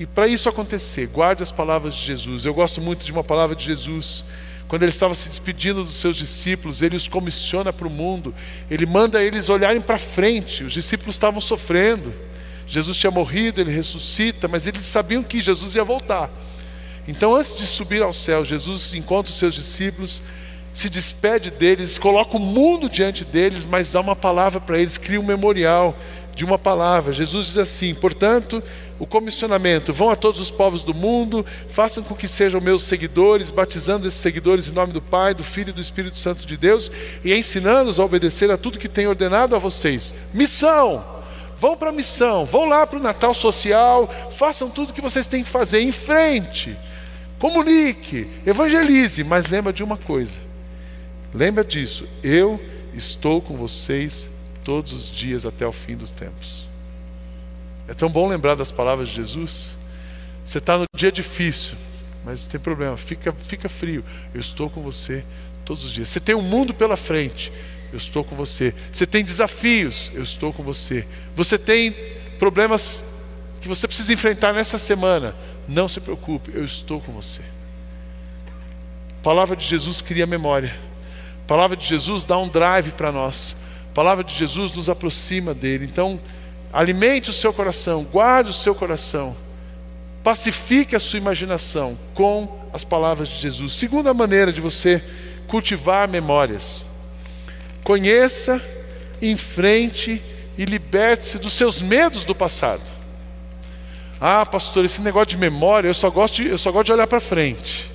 E 0.00 0.04
para 0.04 0.26
isso 0.26 0.48
acontecer, 0.48 1.06
guarde 1.06 1.44
as 1.44 1.52
palavras 1.52 1.94
de 1.94 2.04
Jesus. 2.04 2.44
Eu 2.44 2.54
gosto 2.54 2.80
muito 2.80 3.06
de 3.06 3.12
uma 3.12 3.22
palavra 3.22 3.54
de 3.54 3.64
Jesus. 3.64 4.24
Quando 4.74 4.82
ele 4.82 4.90
estava 4.90 5.14
se 5.14 5.28
despedindo 5.28 5.84
dos 5.84 5.94
seus 5.94 6.16
discípulos, 6.16 6.82
ele 6.82 6.96
os 6.96 7.06
comissiona 7.06 7.72
para 7.72 7.86
o 7.86 7.90
mundo, 7.90 8.34
ele 8.68 8.84
manda 8.84 9.22
eles 9.22 9.48
olharem 9.48 9.80
para 9.80 9.96
frente. 9.98 10.64
Os 10.64 10.72
discípulos 10.72 11.14
estavam 11.14 11.40
sofrendo. 11.40 12.12
Jesus 12.66 12.96
tinha 12.96 13.12
morrido, 13.12 13.60
ele 13.60 13.70
ressuscita, 13.70 14.48
mas 14.48 14.66
eles 14.66 14.84
sabiam 14.84 15.22
que 15.22 15.40
Jesus 15.40 15.76
ia 15.76 15.84
voltar. 15.84 16.28
Então, 17.06 17.36
antes 17.36 17.54
de 17.56 17.64
subir 17.68 18.02
ao 18.02 18.12
céu, 18.12 18.44
Jesus 18.44 18.92
encontra 18.94 19.30
os 19.30 19.38
seus 19.38 19.54
discípulos, 19.54 20.20
se 20.72 20.88
despede 20.88 21.52
deles, 21.52 21.96
coloca 21.96 22.36
o 22.36 22.40
mundo 22.40 22.90
diante 22.90 23.24
deles, 23.24 23.64
mas 23.64 23.92
dá 23.92 24.00
uma 24.00 24.16
palavra 24.16 24.60
para 24.60 24.80
eles, 24.80 24.98
cria 24.98 25.20
um 25.20 25.24
memorial 25.24 25.96
de 26.34 26.44
uma 26.44 26.58
palavra. 26.58 27.12
Jesus 27.12 27.46
diz 27.46 27.58
assim: 27.58 27.94
portanto, 27.94 28.60
o 28.98 29.06
comissionamento: 29.06 29.92
vão 29.92 30.10
a 30.10 30.16
todos 30.16 30.40
os 30.40 30.50
povos 30.50 30.84
do 30.84 30.94
mundo, 30.94 31.44
façam 31.68 32.02
com 32.02 32.14
que 32.14 32.28
sejam 32.28 32.60
meus 32.60 32.82
seguidores, 32.82 33.50
batizando 33.50 34.08
esses 34.08 34.20
seguidores 34.20 34.68
em 34.68 34.72
nome 34.72 34.92
do 34.92 35.02
Pai, 35.02 35.34
do 35.34 35.44
Filho 35.44 35.70
e 35.70 35.72
do 35.72 35.80
Espírito 35.80 36.18
Santo 36.18 36.46
de 36.46 36.56
Deus, 36.56 36.90
e 37.24 37.34
ensinando-os 37.34 37.98
a 37.98 38.04
obedecer 38.04 38.50
a 38.50 38.56
tudo 38.56 38.78
que 38.78 38.88
tenho 38.88 39.10
ordenado 39.10 39.56
a 39.56 39.58
vocês. 39.58 40.14
Missão 40.32 41.14
vão 41.56 41.76
para 41.76 41.90
a 41.90 41.92
missão, 41.92 42.44
vão 42.44 42.66
lá 42.66 42.86
para 42.86 42.98
o 42.98 43.02
Natal 43.02 43.32
social, 43.32 44.12
façam 44.32 44.68
tudo 44.68 44.92
que 44.92 45.00
vocês 45.00 45.26
têm 45.26 45.42
que 45.42 45.48
fazer 45.48 45.80
em 45.80 45.92
frente. 45.92 46.76
Comunique, 47.38 48.28
evangelize, 48.46 49.24
mas 49.24 49.48
lembra 49.48 49.72
de 49.72 49.82
uma 49.82 49.96
coisa. 49.96 50.38
Lembra 51.32 51.64
disso, 51.64 52.06
eu 52.22 52.60
estou 52.94 53.40
com 53.40 53.56
vocês 53.56 54.30
todos 54.62 54.92
os 54.92 55.10
dias 55.10 55.44
até 55.44 55.66
o 55.66 55.72
fim 55.72 55.96
dos 55.96 56.10
tempos. 56.10 56.63
É 57.86 57.94
tão 57.94 58.08
bom 58.08 58.26
lembrar 58.28 58.54
das 58.54 58.70
palavras 58.70 59.08
de 59.08 59.16
Jesus. 59.16 59.76
Você 60.44 60.58
está 60.58 60.78
no 60.78 60.84
dia 60.96 61.12
difícil, 61.12 61.76
mas 62.24 62.42
não 62.42 62.50
tem 62.50 62.60
problema, 62.60 62.96
fica, 62.96 63.32
fica 63.32 63.68
frio. 63.68 64.04
Eu 64.34 64.40
estou 64.40 64.68
com 64.68 64.82
você 64.82 65.24
todos 65.64 65.84
os 65.84 65.92
dias. 65.92 66.08
Você 66.08 66.20
tem 66.20 66.34
um 66.34 66.42
mundo 66.42 66.74
pela 66.74 66.96
frente, 66.96 67.52
eu 67.92 67.98
estou 67.98 68.24
com 68.24 68.36
você. 68.36 68.74
Você 68.92 69.06
tem 69.06 69.24
desafios, 69.24 70.10
eu 70.14 70.22
estou 70.22 70.52
com 70.52 70.62
você. 70.62 71.06
Você 71.34 71.58
tem 71.58 71.94
problemas 72.38 73.02
que 73.60 73.68
você 73.68 73.86
precisa 73.86 74.12
enfrentar 74.12 74.52
nessa 74.52 74.76
semana, 74.76 75.34
não 75.66 75.88
se 75.88 76.00
preocupe, 76.00 76.50
eu 76.54 76.64
estou 76.64 77.00
com 77.00 77.12
você. 77.12 77.40
A 79.20 79.22
palavra 79.22 79.56
de 79.56 79.64
Jesus 79.64 80.02
cria 80.02 80.26
memória. 80.26 80.74
A 81.44 81.46
palavra 81.46 81.76
de 81.76 81.86
Jesus 81.86 82.24
dá 82.24 82.36
um 82.38 82.48
drive 82.48 82.92
para 82.92 83.10
nós. 83.10 83.56
A 83.90 83.94
palavra 83.94 84.22
de 84.22 84.34
Jesus 84.34 84.72
nos 84.72 84.90
aproxima 84.90 85.54
dele. 85.54 85.86
Então, 85.86 86.20
alimente 86.74 87.30
o 87.30 87.32
seu 87.32 87.52
coração, 87.52 88.02
guarde 88.02 88.50
o 88.50 88.52
seu 88.52 88.74
coração. 88.74 89.36
Pacifique 90.24 90.96
a 90.96 91.00
sua 91.00 91.18
imaginação 91.18 91.96
com 92.14 92.68
as 92.72 92.82
palavras 92.82 93.28
de 93.28 93.40
Jesus. 93.40 93.74
Segunda 93.74 94.12
maneira 94.12 94.52
de 94.52 94.60
você 94.60 95.00
cultivar 95.46 96.08
memórias. 96.08 96.84
Conheça, 97.84 98.60
enfrente 99.22 100.20
e 100.58 100.64
liberte-se 100.64 101.38
dos 101.38 101.52
seus 101.52 101.80
medos 101.80 102.24
do 102.24 102.34
passado. 102.34 102.82
Ah, 104.20 104.44
pastor, 104.44 104.84
esse 104.84 105.00
negócio 105.00 105.28
de 105.28 105.36
memória, 105.36 105.88
eu 105.88 105.94
só 105.94 106.10
gosto 106.10 106.36
de, 106.36 106.48
eu 106.48 106.58
só 106.58 106.72
gosto 106.72 106.86
de 106.86 106.92
olhar 106.92 107.06
para 107.06 107.20
frente. 107.20 107.88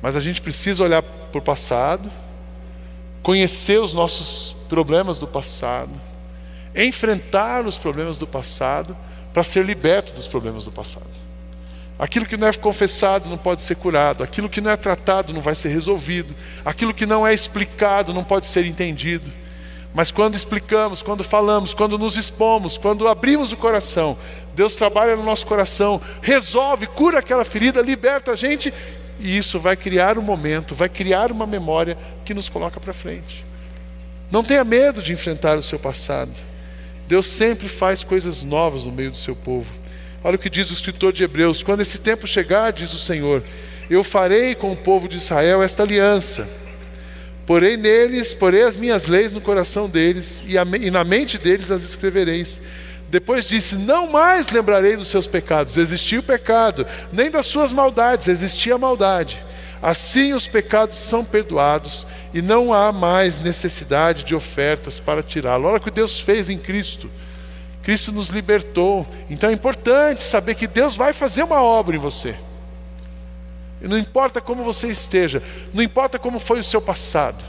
Mas 0.00 0.14
a 0.14 0.20
gente 0.20 0.40
precisa 0.40 0.84
olhar 0.84 1.02
para 1.02 1.38
o 1.38 1.42
passado, 1.42 2.10
conhecer 3.22 3.80
os 3.80 3.94
nossos 3.94 4.54
problemas 4.68 5.18
do 5.18 5.26
passado, 5.26 5.90
enfrentar 6.74 7.66
os 7.66 7.76
problemas 7.76 8.18
do 8.18 8.26
passado 8.26 8.96
para 9.32 9.42
ser 9.42 9.64
liberto 9.64 10.12
dos 10.12 10.26
problemas 10.26 10.64
do 10.64 10.72
passado. 10.72 11.06
Aquilo 11.98 12.24
que 12.24 12.36
não 12.36 12.48
é 12.48 12.52
confessado 12.54 13.28
não 13.28 13.36
pode 13.36 13.60
ser 13.60 13.74
curado, 13.74 14.24
aquilo 14.24 14.48
que 14.48 14.60
não 14.60 14.70
é 14.70 14.76
tratado 14.76 15.34
não 15.34 15.42
vai 15.42 15.54
ser 15.54 15.68
resolvido, 15.68 16.34
aquilo 16.64 16.94
que 16.94 17.04
não 17.04 17.26
é 17.26 17.34
explicado 17.34 18.14
não 18.14 18.24
pode 18.24 18.46
ser 18.46 18.64
entendido. 18.64 19.30
Mas 19.92 20.10
quando 20.10 20.34
explicamos, 20.34 21.02
quando 21.02 21.22
falamos, 21.22 21.74
quando 21.74 21.98
nos 21.98 22.16
expomos, 22.16 22.78
quando 22.78 23.08
abrimos 23.08 23.52
o 23.52 23.56
coração, 23.56 24.16
Deus 24.54 24.76
trabalha 24.76 25.16
no 25.16 25.24
nosso 25.24 25.46
coração, 25.46 26.00
resolve, 26.22 26.86
cura 26.86 27.18
aquela 27.18 27.44
ferida, 27.44 27.82
liberta 27.82 28.32
a 28.32 28.36
gente, 28.36 28.72
e 29.18 29.36
isso 29.36 29.58
vai 29.58 29.76
criar 29.76 30.16
um 30.16 30.22
momento, 30.22 30.74
vai 30.74 30.88
criar 30.88 31.30
uma 31.30 31.46
memória 31.46 31.98
que 32.24 32.32
nos 32.32 32.48
coloca 32.48 32.80
para 32.80 32.94
frente. 32.94 33.44
Não 34.30 34.44
tenha 34.44 34.64
medo 34.64 35.02
de 35.02 35.12
enfrentar 35.12 35.58
o 35.58 35.62
seu 35.62 35.78
passado. 35.78 36.32
Deus 37.10 37.26
sempre 37.26 37.68
faz 37.68 38.04
coisas 38.04 38.44
novas 38.44 38.86
no 38.86 38.92
meio 38.92 39.10
do 39.10 39.16
seu 39.16 39.34
povo. 39.34 39.68
Olha 40.22 40.36
o 40.36 40.38
que 40.38 40.48
diz 40.48 40.70
o 40.70 40.72
escritor 40.72 41.12
de 41.12 41.24
Hebreus: 41.24 41.60
quando 41.60 41.80
esse 41.80 41.98
tempo 41.98 42.24
chegar, 42.24 42.72
diz 42.72 42.92
o 42.92 42.98
Senhor, 42.98 43.42
eu 43.90 44.04
farei 44.04 44.54
com 44.54 44.70
o 44.70 44.76
povo 44.76 45.08
de 45.08 45.16
Israel 45.16 45.60
esta 45.60 45.82
aliança. 45.82 46.48
Porei 47.44 47.76
neles, 47.76 48.32
porei 48.32 48.62
as 48.62 48.76
minhas 48.76 49.08
leis 49.08 49.32
no 49.32 49.40
coração 49.40 49.88
deles, 49.88 50.44
e, 50.46 50.56
a, 50.56 50.62
e 50.62 50.88
na 50.88 51.02
mente 51.02 51.36
deles 51.36 51.72
as 51.72 51.82
escrevereis. 51.82 52.62
Depois 53.08 53.44
disse: 53.44 53.74
Não 53.74 54.06
mais 54.06 54.50
lembrarei 54.50 54.96
dos 54.96 55.08
seus 55.08 55.26
pecados. 55.26 55.76
Existia 55.76 56.20
o 56.20 56.22
pecado, 56.22 56.86
nem 57.12 57.28
das 57.28 57.46
suas 57.46 57.72
maldades, 57.72 58.28
existia 58.28 58.76
a 58.76 58.78
maldade. 58.78 59.42
Assim 59.82 60.34
os 60.34 60.46
pecados 60.46 60.98
são 60.98 61.24
perdoados 61.24 62.06
e 62.34 62.42
não 62.42 62.72
há 62.72 62.92
mais 62.92 63.40
necessidade 63.40 64.24
de 64.24 64.34
ofertas 64.34 65.00
para 65.00 65.22
tirá-lo. 65.22 65.66
Olha 65.66 65.78
o 65.78 65.80
que 65.80 65.90
Deus 65.90 66.20
fez 66.20 66.50
em 66.50 66.58
Cristo. 66.58 67.10
Cristo 67.82 68.12
nos 68.12 68.28
libertou. 68.28 69.06
Então 69.28 69.48
é 69.48 69.52
importante 69.52 70.22
saber 70.22 70.54
que 70.54 70.66
Deus 70.66 70.96
vai 70.96 71.12
fazer 71.12 71.42
uma 71.42 71.62
obra 71.62 71.96
em 71.96 71.98
você. 71.98 72.36
E 73.80 73.88
não 73.88 73.98
importa 73.98 74.40
como 74.40 74.62
você 74.62 74.88
esteja, 74.88 75.42
não 75.72 75.82
importa 75.82 76.18
como 76.18 76.38
foi 76.38 76.60
o 76.60 76.64
seu 76.64 76.82
passado, 76.82 77.42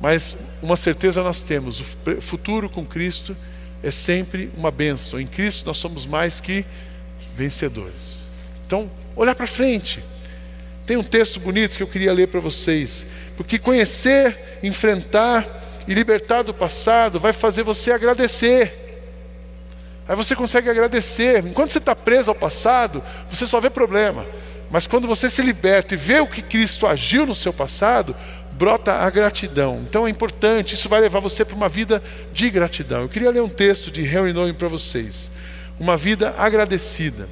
mas 0.00 0.36
uma 0.62 0.76
certeza 0.76 1.22
nós 1.24 1.42
temos: 1.42 1.80
o 1.80 2.20
futuro 2.20 2.70
com 2.70 2.86
Cristo 2.86 3.36
é 3.82 3.90
sempre 3.90 4.50
uma 4.56 4.70
bênção. 4.70 5.20
Em 5.20 5.26
Cristo 5.26 5.66
nós 5.66 5.78
somos 5.78 6.06
mais 6.06 6.40
que 6.40 6.64
vencedores. 7.34 8.26
Então, 8.66 8.88
olhar 9.16 9.34
para 9.34 9.48
frente. 9.48 10.02
Tem 10.86 10.96
um 10.96 11.02
texto 11.02 11.40
bonito 11.40 11.76
que 11.76 11.82
eu 11.82 11.86
queria 11.86 12.12
ler 12.12 12.28
para 12.28 12.40
vocês, 12.40 13.06
porque 13.36 13.58
conhecer, 13.58 14.58
enfrentar 14.62 15.62
e 15.88 15.94
libertar 15.94 16.42
do 16.42 16.52
passado 16.52 17.18
vai 17.18 17.32
fazer 17.32 17.62
você 17.62 17.90
agradecer. 17.90 18.84
Aí 20.06 20.14
você 20.14 20.36
consegue 20.36 20.68
agradecer. 20.68 21.44
Enquanto 21.46 21.70
você 21.70 21.78
está 21.78 21.96
preso 21.96 22.30
ao 22.30 22.34
passado, 22.34 23.02
você 23.30 23.46
só 23.46 23.60
vê 23.60 23.70
problema. 23.70 24.26
Mas 24.70 24.86
quando 24.86 25.08
você 25.08 25.30
se 25.30 25.42
liberta 25.42 25.94
e 25.94 25.96
vê 25.96 26.20
o 26.20 26.26
que 26.26 26.42
Cristo 26.42 26.86
agiu 26.86 27.24
no 27.24 27.34
seu 27.34 27.52
passado, 27.52 28.14
brota 28.52 28.92
a 28.92 29.08
gratidão. 29.08 29.82
Então 29.88 30.06
é 30.06 30.10
importante, 30.10 30.74
isso 30.74 30.88
vai 30.88 31.00
levar 31.00 31.20
você 31.20 31.44
para 31.44 31.56
uma 31.56 31.68
vida 31.68 32.02
de 32.32 32.50
gratidão. 32.50 33.02
Eu 33.02 33.08
queria 33.08 33.30
ler 33.30 33.40
um 33.40 33.48
texto 33.48 33.90
de 33.90 34.02
Henry 34.02 34.32
Nouwen 34.32 34.52
para 34.52 34.68
vocês. 34.68 35.30
Uma 35.78 35.96
vida 35.96 36.34
agradecida. 36.36 37.28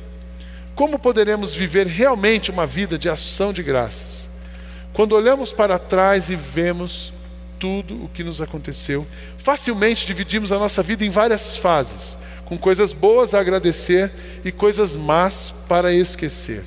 Como 0.74 0.98
poderemos 0.98 1.54
viver 1.54 1.87
realmente 1.87 2.50
uma 2.50 2.66
vida 2.66 2.98
de 2.98 3.08
ação 3.08 3.52
de 3.52 3.62
graças? 3.62 4.30
Quando 4.92 5.14
olhamos 5.14 5.52
para 5.52 5.78
trás 5.78 6.30
e 6.30 6.37
vemos 6.37 7.12
tudo 7.58 8.04
o 8.04 8.08
que 8.08 8.24
nos 8.24 8.42
aconteceu, 8.42 9.06
facilmente 9.38 10.06
dividimos 10.06 10.50
a 10.52 10.58
nossa 10.58 10.82
vida 10.82 11.04
em 11.04 11.11
várias 11.11 11.56
fases 11.56 12.18
com 12.52 12.58
coisas 12.58 12.92
boas 12.92 13.32
a 13.32 13.40
agradecer 13.40 14.12
e 14.44 14.52
coisas 14.52 14.94
más 14.94 15.54
para 15.66 15.94
esquecer. 15.94 16.62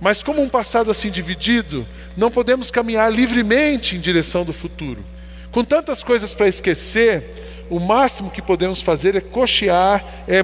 Mas, 0.00 0.22
como 0.22 0.40
um 0.40 0.48
passado 0.48 0.90
assim 0.90 1.10
dividido, 1.10 1.86
não 2.16 2.30
podemos 2.30 2.70
caminhar 2.70 3.12
livremente 3.12 3.96
em 3.96 4.00
direção 4.00 4.46
do 4.46 4.52
futuro. 4.54 5.04
Com 5.52 5.62
tantas 5.62 6.02
coisas 6.02 6.32
para 6.32 6.48
esquecer, 6.48 7.66
o 7.68 7.78
máximo 7.78 8.30
que 8.30 8.40
podemos 8.40 8.80
fazer 8.80 9.14
é 9.14 9.20
cochear, 9.20 10.02
é 10.26 10.42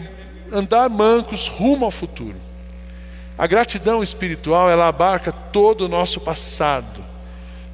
andar 0.53 0.91
mancos 0.91 1.47
rumo 1.47 1.87
ao 1.87 1.91
futuro. 1.91 2.37
A 3.41 3.47
gratidão 3.47 4.03
espiritual, 4.03 4.69
ela 4.69 4.87
abarca 4.87 5.33
todo 5.33 5.87
o 5.87 5.89
nosso 5.89 6.21
passado, 6.21 7.03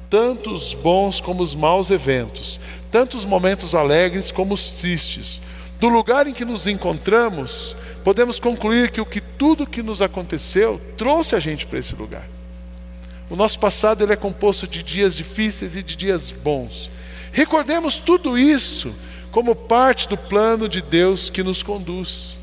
tanto 0.09 0.53
os 0.53 0.73
bons 0.73 1.19
como 1.19 1.43
os 1.43 1.53
maus 1.53 1.91
eventos, 1.91 2.57
tanto 2.89 3.17
os 3.17 3.25
momentos 3.25 3.75
alegres 3.75 4.31
como 4.31 4.53
os 4.53 4.71
tristes, 4.71 5.41
do 5.77 5.89
lugar 5.89 6.25
em 6.25 6.33
que 6.33 6.45
nos 6.45 6.67
encontramos, 6.67 7.75
podemos 8.01 8.39
concluir 8.39 8.91
que 8.91 9.01
o 9.01 9.05
que 9.05 9.19
tudo 9.19 9.67
que 9.67 9.83
nos 9.83 10.01
aconteceu 10.01 10.79
trouxe 10.95 11.35
a 11.35 11.39
gente 11.41 11.67
para 11.67 11.79
esse 11.79 11.97
lugar. 11.97 12.25
O 13.29 13.35
nosso 13.35 13.59
passado 13.59 14.01
ele 14.01 14.13
é 14.13 14.15
composto 14.15 14.65
de 14.65 14.81
dias 14.81 15.17
difíceis 15.17 15.75
e 15.75 15.83
de 15.83 15.97
dias 15.97 16.31
bons. 16.31 16.89
Recordemos 17.33 17.97
tudo 17.97 18.37
isso 18.37 18.95
como 19.33 19.53
parte 19.53 20.07
do 20.07 20.15
plano 20.15 20.69
de 20.69 20.81
Deus 20.81 21.29
que 21.29 21.43
nos 21.43 21.61
conduz. 21.61 22.36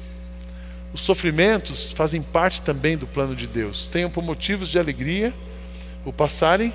Os 0.95 1.01
sofrimentos 1.01 1.91
fazem 1.91 2.23
parte 2.23 2.63
também 2.63 2.97
do 2.97 3.05
plano 3.05 3.35
de 3.35 3.49
Deus. 3.49 3.89
Tenham 3.89 4.09
por 4.09 4.23
motivos 4.23 4.69
de 4.69 4.79
alegria 4.79 5.35
o 6.05 6.13
passarem 6.13 6.73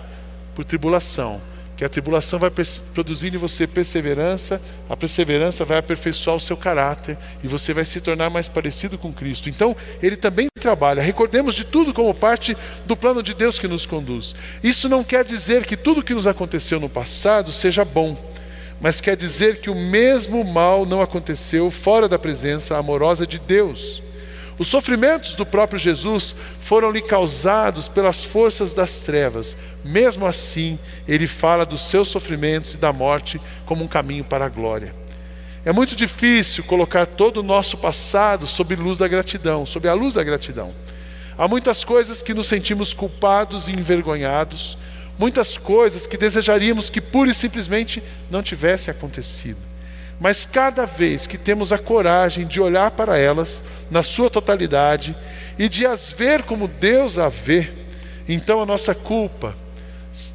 por 0.54 0.66
tribulação, 0.66 1.42
que 1.78 1.86
a 1.86 1.90
tribulação 1.90 2.38
vai 2.38 2.52
produzir 2.94 3.34
em 3.34 3.38
você 3.38 3.66
perseverança, 3.66 4.62
a 4.90 4.98
perseverança 4.98 5.64
vai 5.64 5.78
aperfeiçoar 5.78 6.36
o 6.36 6.40
seu 6.40 6.58
caráter 6.58 7.18
e 7.42 7.48
você 7.48 7.72
vai 7.74 7.86
se 7.86 8.02
tornar 8.02 8.30
mais 8.30 8.50
parecido 8.50 8.98
com 8.98 9.14
Cristo. 9.14 9.50
Então, 9.50 9.74
ele 10.04 10.18
também 10.18 10.50
trabalha. 10.60 11.02
Recordemos 11.02 11.56
de 11.56 11.64
tudo 11.64 11.94
como 11.94 12.14
parte 12.14 12.58
do 12.86 12.98
plano 12.98 13.24
de 13.24 13.34
Deus 13.34 13.58
que 13.58 13.70
nos 13.70 13.86
conduz. 13.86 14.36
Isso 14.62 14.90
não 14.90 15.02
quer 15.02 15.24
dizer 15.24 15.66
que 15.66 15.78
tudo 15.78 16.04
que 16.04 16.14
nos 16.14 16.28
aconteceu 16.28 16.78
no 16.78 16.90
passado 16.90 17.54
seja 17.54 17.86
bom, 17.86 18.18
mas 18.82 19.00
quer 19.00 19.16
dizer 19.16 19.62
que 19.62 19.70
o 19.70 19.76
mesmo 19.76 20.44
mal 20.44 20.86
não 20.86 21.02
aconteceu 21.02 21.72
fora 21.72 22.10
da 22.10 22.20
presença 22.20 22.76
amorosa 22.78 23.26
de 23.26 23.40
Deus. 23.40 24.04
Os 24.60 24.68
sofrimentos 24.68 25.36
do 25.36 25.46
próprio 25.46 25.80
Jesus 25.80 26.36
foram-lhe 26.60 27.02
causados 27.02 27.88
pelas 27.88 28.26
forças 28.26 28.74
das 28.74 29.00
trevas. 29.00 29.56
Mesmo 29.86 30.26
assim, 30.26 30.78
ele 31.08 31.28
fala 31.28 31.66
dos 31.66 31.90
seus 31.90 32.10
sofrimentos 32.10 32.74
e 32.74 32.78
da 32.78 32.92
morte 32.92 33.40
como 33.66 33.86
um 33.86 33.88
caminho 33.88 34.26
para 34.26 34.46
a 34.46 34.50
glória. 34.50 34.94
É 35.64 35.72
muito 35.72 35.96
difícil 35.96 36.66
colocar 36.66 37.06
todo 37.06 37.38
o 37.38 37.44
nosso 37.44 37.78
passado 37.78 38.46
sob 38.46 38.76
luz 38.76 38.98
da 38.98 39.08
gratidão, 39.08 39.66
sob 39.66 39.88
a 39.88 39.94
luz 39.94 40.16
da 40.16 40.24
gratidão. 40.26 40.76
Há 41.38 41.48
muitas 41.48 41.86
coisas 41.86 42.22
que 42.22 42.34
nos 42.34 42.48
sentimos 42.48 42.94
culpados 42.94 43.70
e 43.70 43.72
envergonhados, 43.72 44.78
muitas 45.18 45.58
coisas 45.58 46.06
que 46.06 46.18
desejaríamos 46.18 46.90
que 46.90 47.00
pura 47.00 47.32
e 47.32 47.34
simplesmente 47.34 48.04
não 48.30 48.44
tivessem 48.44 48.92
acontecido. 48.92 49.69
Mas 50.20 50.46
cada 50.46 50.86
vez 50.86 51.26
que 51.26 51.38
temos 51.38 51.72
a 51.72 51.78
coragem 51.78 52.46
de 52.46 52.60
olhar 52.60 52.92
para 52.92 53.18
elas 53.18 53.64
na 53.90 54.04
sua 54.04 54.30
totalidade 54.30 55.16
e 55.58 55.70
de 55.70 55.86
as 55.86 56.12
ver 56.12 56.44
como 56.44 56.68
Deus 56.68 57.18
a 57.18 57.30
vê, 57.30 57.70
então 58.28 58.62
a 58.62 58.66
nossa 58.66 58.94
culpa 58.94 59.56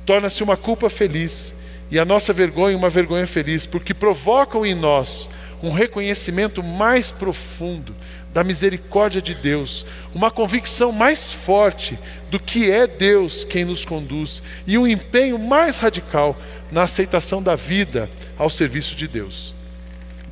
torna-se 0.06 0.42
uma 0.42 0.56
culpa 0.56 0.88
feliz 0.88 1.54
e 1.90 1.98
a 1.98 2.04
nossa 2.04 2.32
vergonha 2.32 2.76
uma 2.76 2.88
vergonha 2.88 3.26
feliz, 3.26 3.66
porque 3.66 3.92
provocam 3.92 4.64
em 4.64 4.74
nós 4.74 5.28
um 5.62 5.70
reconhecimento 5.70 6.62
mais 6.62 7.10
profundo 7.10 7.94
da 8.32 8.42
misericórdia 8.42 9.22
de 9.22 9.34
Deus, 9.34 9.86
uma 10.14 10.30
convicção 10.30 10.90
mais 10.90 11.32
forte 11.32 11.98
do 12.30 12.40
que 12.40 12.70
é 12.70 12.86
Deus 12.86 13.44
quem 13.44 13.64
nos 13.64 13.84
conduz 13.84 14.42
e 14.66 14.76
um 14.76 14.86
empenho 14.86 15.38
mais 15.38 15.78
radical 15.78 16.36
na 16.70 16.82
aceitação 16.82 17.42
da 17.42 17.54
vida 17.54 18.10
ao 18.36 18.50
serviço 18.50 18.96
de 18.96 19.06
Deus. 19.06 19.54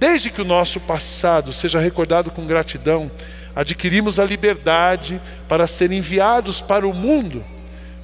Desde 0.03 0.31
que 0.31 0.43
o 0.43 0.45
nosso 0.45 0.81
passado 0.81 1.53
seja 1.53 1.79
recordado 1.79 2.33
com 2.33 2.45
gratidão, 2.45 3.09
adquirimos 3.55 4.19
a 4.19 4.25
liberdade 4.25 5.23
para 5.47 5.65
ser 5.65 5.93
enviados 5.93 6.61
para 6.61 6.89
o 6.89 6.93
mundo 6.93 7.45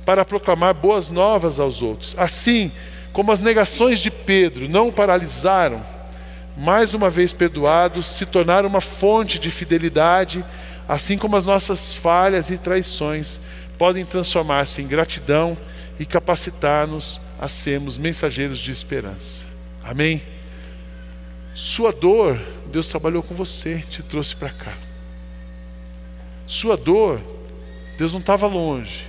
para 0.07 0.25
proclamar 0.25 0.75
boas 0.75 1.11
novas 1.11 1.59
aos 1.59 1.83
outros. 1.83 2.15
Assim 2.17 2.71
como 3.13 3.33
as 3.33 3.41
negações 3.41 3.99
de 3.99 4.13
Pedro 4.13 4.69
não 4.69 4.91
o 4.91 4.93
paralisaram, 4.93 5.85
mais 6.57 6.95
uma 6.95 7.11
vez 7.11 7.33
perdoados, 7.33 8.07
se 8.07 8.25
tornaram 8.25 8.69
uma 8.69 8.81
fonte 8.81 9.37
de 9.37 9.51
fidelidade, 9.51 10.45
assim 10.89 11.19
como 11.19 11.35
as 11.35 11.47
nossas 11.47 11.93
falhas 11.93 12.49
e 12.49 12.59
traições 12.59 13.41
podem 13.77 14.05
transformar-se 14.05 14.81
em 14.81 14.87
gratidão 14.87 15.59
e 15.99 16.07
capacitar-nos 16.07 17.21
a 17.41 17.49
sermos 17.49 17.99
mensageiros 17.99 18.61
de 18.61 18.71
esperança. 18.71 19.45
Amém? 19.83 20.38
Sua 21.59 21.90
dor, 21.90 22.40
Deus 22.71 22.87
trabalhou 22.87 23.21
com 23.21 23.35
você, 23.35 23.83
te 23.90 24.01
trouxe 24.01 24.37
para 24.37 24.51
cá. 24.51 24.75
Sua 26.47 26.77
dor, 26.77 27.21
Deus 27.99 28.12
não 28.12 28.21
estava 28.21 28.47
longe, 28.47 29.09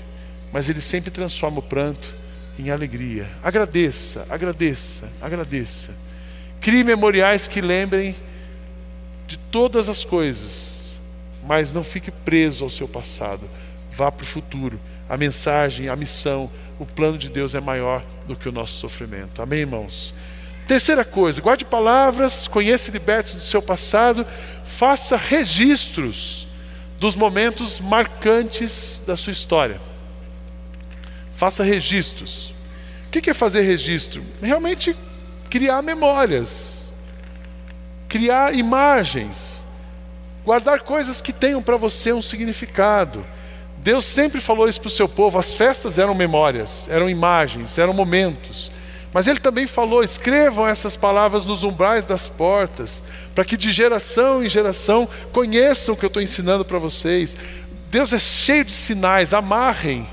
mas 0.52 0.68
Ele 0.68 0.82
sempre 0.82 1.12
transforma 1.12 1.60
o 1.60 1.62
pranto 1.62 2.12
em 2.58 2.72
alegria. 2.72 3.30
Agradeça, 3.44 4.26
agradeça, 4.28 5.08
agradeça. 5.22 5.92
Crie 6.60 6.84
memoriais 6.84 7.48
que 7.48 7.62
lembrem 7.62 8.16
de 9.28 9.38
todas 9.38 9.88
as 9.88 10.04
coisas, 10.04 10.96
mas 11.46 11.72
não 11.72 11.84
fique 11.84 12.10
preso 12.10 12.64
ao 12.64 12.70
seu 12.72 12.88
passado. 12.88 13.48
Vá 13.92 14.12
para 14.12 14.24
o 14.24 14.28
futuro. 14.28 14.80
A 15.08 15.16
mensagem, 15.16 15.88
a 15.88 15.96
missão, 15.96 16.50
o 16.80 16.86
plano 16.88 17.20
de 17.20 17.30
Deus 17.30 17.54
é 17.54 17.62
maior 17.62 18.04
do 18.28 18.36
que 18.36 18.50
o 18.50 18.52
nosso 18.52 18.74
sofrimento. 18.74 19.40
Amém, 19.40 19.60
irmãos? 19.60 20.16
Terceira 20.70 21.04
coisa, 21.04 21.42
guarde 21.42 21.66
palavras, 21.66 22.48
conheça 22.48 22.92
e 22.92 22.94
liberte 22.94 23.34
do 23.34 23.42
seu 23.42 23.60
passado, 23.60 24.24
faça 24.64 25.18
registros 25.18 26.46
dos 27.00 27.16
momentos 27.16 27.80
marcantes 27.80 29.02
da 29.04 29.18
sua 29.18 29.34
história. 29.34 29.82
Faça 31.34 31.64
registros. 31.64 32.54
O 33.08 33.10
que 33.10 33.32
é 33.32 33.34
fazer 33.34 33.62
registro? 33.62 34.24
Realmente 34.40 34.96
criar 35.50 35.82
memórias, 35.82 36.88
criar 38.08 38.54
imagens, 38.54 39.66
guardar 40.46 40.82
coisas 40.82 41.20
que 41.20 41.34
tenham 41.34 41.64
para 41.64 41.78
você 41.78 42.14
um 42.14 42.22
significado. 42.22 43.26
Deus 43.80 44.06
sempre 44.06 44.40
falou 44.40 44.70
isso 44.70 44.82
para 44.82 44.90
o 44.90 44.92
seu 44.92 45.10
povo: 45.10 45.40
as 45.40 45.56
festas 45.56 45.98
eram 45.98 46.14
memórias, 46.14 46.88
eram 46.92 47.10
imagens, 47.10 47.80
eram 47.80 47.92
momentos. 47.92 48.72
Mas 49.14 49.28
Ele 49.28 49.40
também 49.40 49.68
falou: 49.68 50.04
escrevam 50.04 50.68
essas 50.68 50.96
palavras 50.96 51.46
nos 51.46 51.64
umbrais 51.64 52.06
das 52.06 52.28
portas, 52.28 53.02
para 53.34 53.46
que 53.46 53.58
de 53.58 53.72
geração 53.72 54.44
em 54.44 54.50
geração 54.50 55.08
conheçam 55.32 55.96
o 55.96 55.98
que 55.98 56.06
eu 56.06 56.08
estou 56.08 56.22
ensinando 56.22 56.64
para 56.64 56.80
vocês. 56.80 57.36
Deus 57.90 58.14
é 58.14 58.20
cheio 58.20 58.64
de 58.64 58.72
sinais, 58.72 59.34
amarrem 59.34 60.08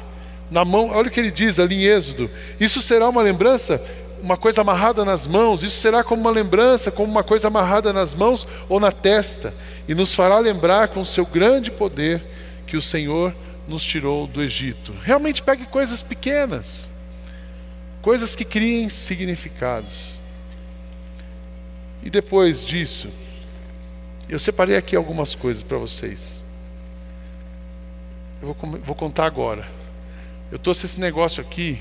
na 0.50 0.64
mão, 0.64 0.90
olha 0.90 1.08
o 1.08 1.10
que 1.10 1.20
ele 1.20 1.30
diz 1.30 1.58
ali 1.58 1.76
em 1.76 1.84
Êxodo: 1.84 2.30
Isso 2.58 2.80
será 2.80 3.08
uma 3.08 3.22
lembrança, 3.22 3.82
uma 4.22 4.36
coisa 4.36 4.62
amarrada 4.62 5.04
nas 5.04 5.26
mãos, 5.26 5.62
isso 5.62 5.78
será 5.78 6.02
como 6.02 6.22
uma 6.22 6.30
lembrança, 6.30 6.90
como 6.90 7.10
uma 7.10 7.22
coisa 7.22 7.48
amarrada 7.48 7.92
nas 7.92 8.14
mãos 8.14 8.46
ou 8.68 8.80
na 8.80 8.90
testa, 8.90 9.52
e 9.86 9.94
nos 9.94 10.14
fará 10.14 10.38
lembrar 10.38 10.88
com 10.88 11.00
o 11.00 11.04
seu 11.04 11.26
grande 11.26 11.70
poder 11.70 12.24
que 12.66 12.76
o 12.76 12.82
Senhor 12.82 13.34
nos 13.68 13.84
tirou 13.84 14.26
do 14.26 14.42
Egito. 14.42 14.94
Realmente 15.02 15.42
pegue 15.42 15.66
coisas 15.66 16.02
pequenas, 16.02 16.88
coisas 18.06 18.36
que 18.36 18.44
criem 18.44 18.88
significados. 18.88 20.12
E 22.04 22.08
depois 22.08 22.64
disso, 22.64 23.10
eu 24.28 24.38
separei 24.38 24.76
aqui 24.76 24.94
algumas 24.94 25.34
coisas 25.34 25.64
para 25.64 25.76
vocês. 25.76 26.44
Eu 28.40 28.54
vou, 28.54 28.78
vou 28.78 28.94
contar 28.94 29.26
agora. 29.26 29.66
Eu 30.52 30.58
trouxe 30.60 30.86
esse 30.86 31.00
negócio 31.00 31.40
aqui. 31.40 31.80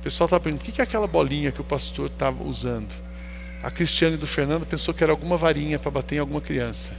O 0.00 0.02
pessoal 0.02 0.26
está 0.26 0.40
perguntando: 0.40 0.68
o 0.68 0.72
que 0.72 0.80
é 0.80 0.84
aquela 0.84 1.06
bolinha 1.06 1.52
que 1.52 1.60
o 1.60 1.64
pastor 1.64 2.06
estava 2.06 2.42
usando? 2.42 2.92
A 3.62 3.70
Cristiane 3.70 4.16
do 4.16 4.26
Fernando 4.26 4.66
pensou 4.66 4.92
que 4.92 5.04
era 5.04 5.12
alguma 5.12 5.36
varinha 5.36 5.78
para 5.78 5.92
bater 5.92 6.16
em 6.16 6.18
alguma 6.18 6.40
criança. 6.40 6.92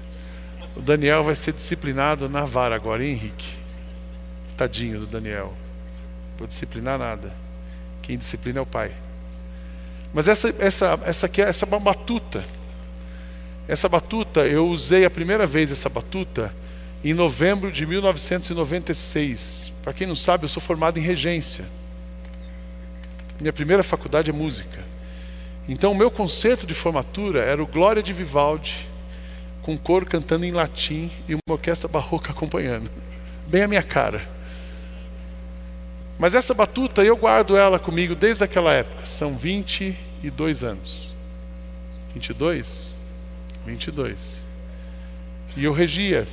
O 0.73 0.79
Daniel 0.79 1.21
vai 1.21 1.35
ser 1.35 1.51
disciplinado 1.51 2.29
na 2.29 2.45
vara 2.45 2.75
agora, 2.75 3.03
hein, 3.03 3.11
Henrique? 3.11 3.57
Tadinho 4.55 5.01
do 5.01 5.05
Daniel. 5.05 5.53
Vou 6.37 6.47
disciplinar 6.47 6.97
nada. 6.97 7.43
Quem 8.03 8.17
disciplina 8.17 8.59
é 8.59 8.61
o 8.61 8.65
pai. 8.65 8.91
Mas 10.13 10.27
essa, 10.27 10.53
essa, 10.59 10.99
essa 11.05 11.25
aqui, 11.25 11.41
é, 11.41 11.45
essa 11.45 11.65
batuta. 11.65 12.45
Essa 13.67 13.89
batuta, 13.89 14.41
eu 14.41 14.67
usei 14.67 15.05
a 15.05 15.09
primeira 15.09 15.47
vez 15.47 15.71
essa 15.71 15.89
batuta 15.89 16.53
em 17.03 17.13
novembro 17.13 17.71
de 17.71 17.85
1996. 17.85 19.73
Para 19.81 19.93
quem 19.93 20.05
não 20.05 20.15
sabe, 20.15 20.43
eu 20.43 20.49
sou 20.49 20.61
formado 20.61 20.99
em 20.99 21.01
regência. 21.01 21.65
Minha 23.39 23.53
primeira 23.53 23.81
faculdade 23.81 24.29
é 24.29 24.33
música. 24.33 24.83
Então, 25.67 25.93
o 25.93 25.95
meu 25.95 26.11
concerto 26.11 26.67
de 26.67 26.73
formatura 26.73 27.41
era 27.41 27.63
o 27.63 27.67
Glória 27.67 28.03
de 28.03 28.13
Vivaldi, 28.13 28.87
com 29.61 29.77
coro 29.77 30.05
cantando 30.05 30.45
em 30.45 30.51
latim 30.51 31.09
e 31.27 31.33
uma 31.33 31.41
orquestra 31.55 31.87
barroca 31.87 32.31
acompanhando. 32.31 32.91
Bem 33.47 33.63
a 33.63 33.67
minha 33.67 33.81
cara. 33.81 34.21
Mas 36.23 36.35
essa 36.35 36.53
batuta 36.53 37.03
eu 37.03 37.17
guardo 37.17 37.57
ela 37.57 37.77
comigo 37.77 38.15
desde 38.15 38.45
aquela 38.45 38.71
época. 38.71 39.05
São 39.05 39.35
22 39.35 40.63
anos. 40.63 41.13
22? 42.15 42.91
22. 43.65 44.41
E 45.57 45.65
eu 45.65 45.73
regia 45.73 46.25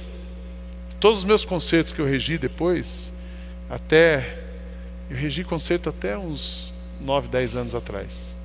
Todos 1.00 1.18
os 1.18 1.24
meus 1.24 1.44
concertos 1.44 1.90
que 1.90 1.98
eu 1.98 2.07
regi 2.07 2.38
depois, 2.38 3.12
até. 3.68 4.38
Eu 5.11 5.16
regi 5.16 5.42
concerto 5.42 5.88
até 5.88 6.16
uns 6.16 6.72
9, 7.00 7.26
10 7.26 7.57
anos 7.57 7.74
atrás. 7.74 8.37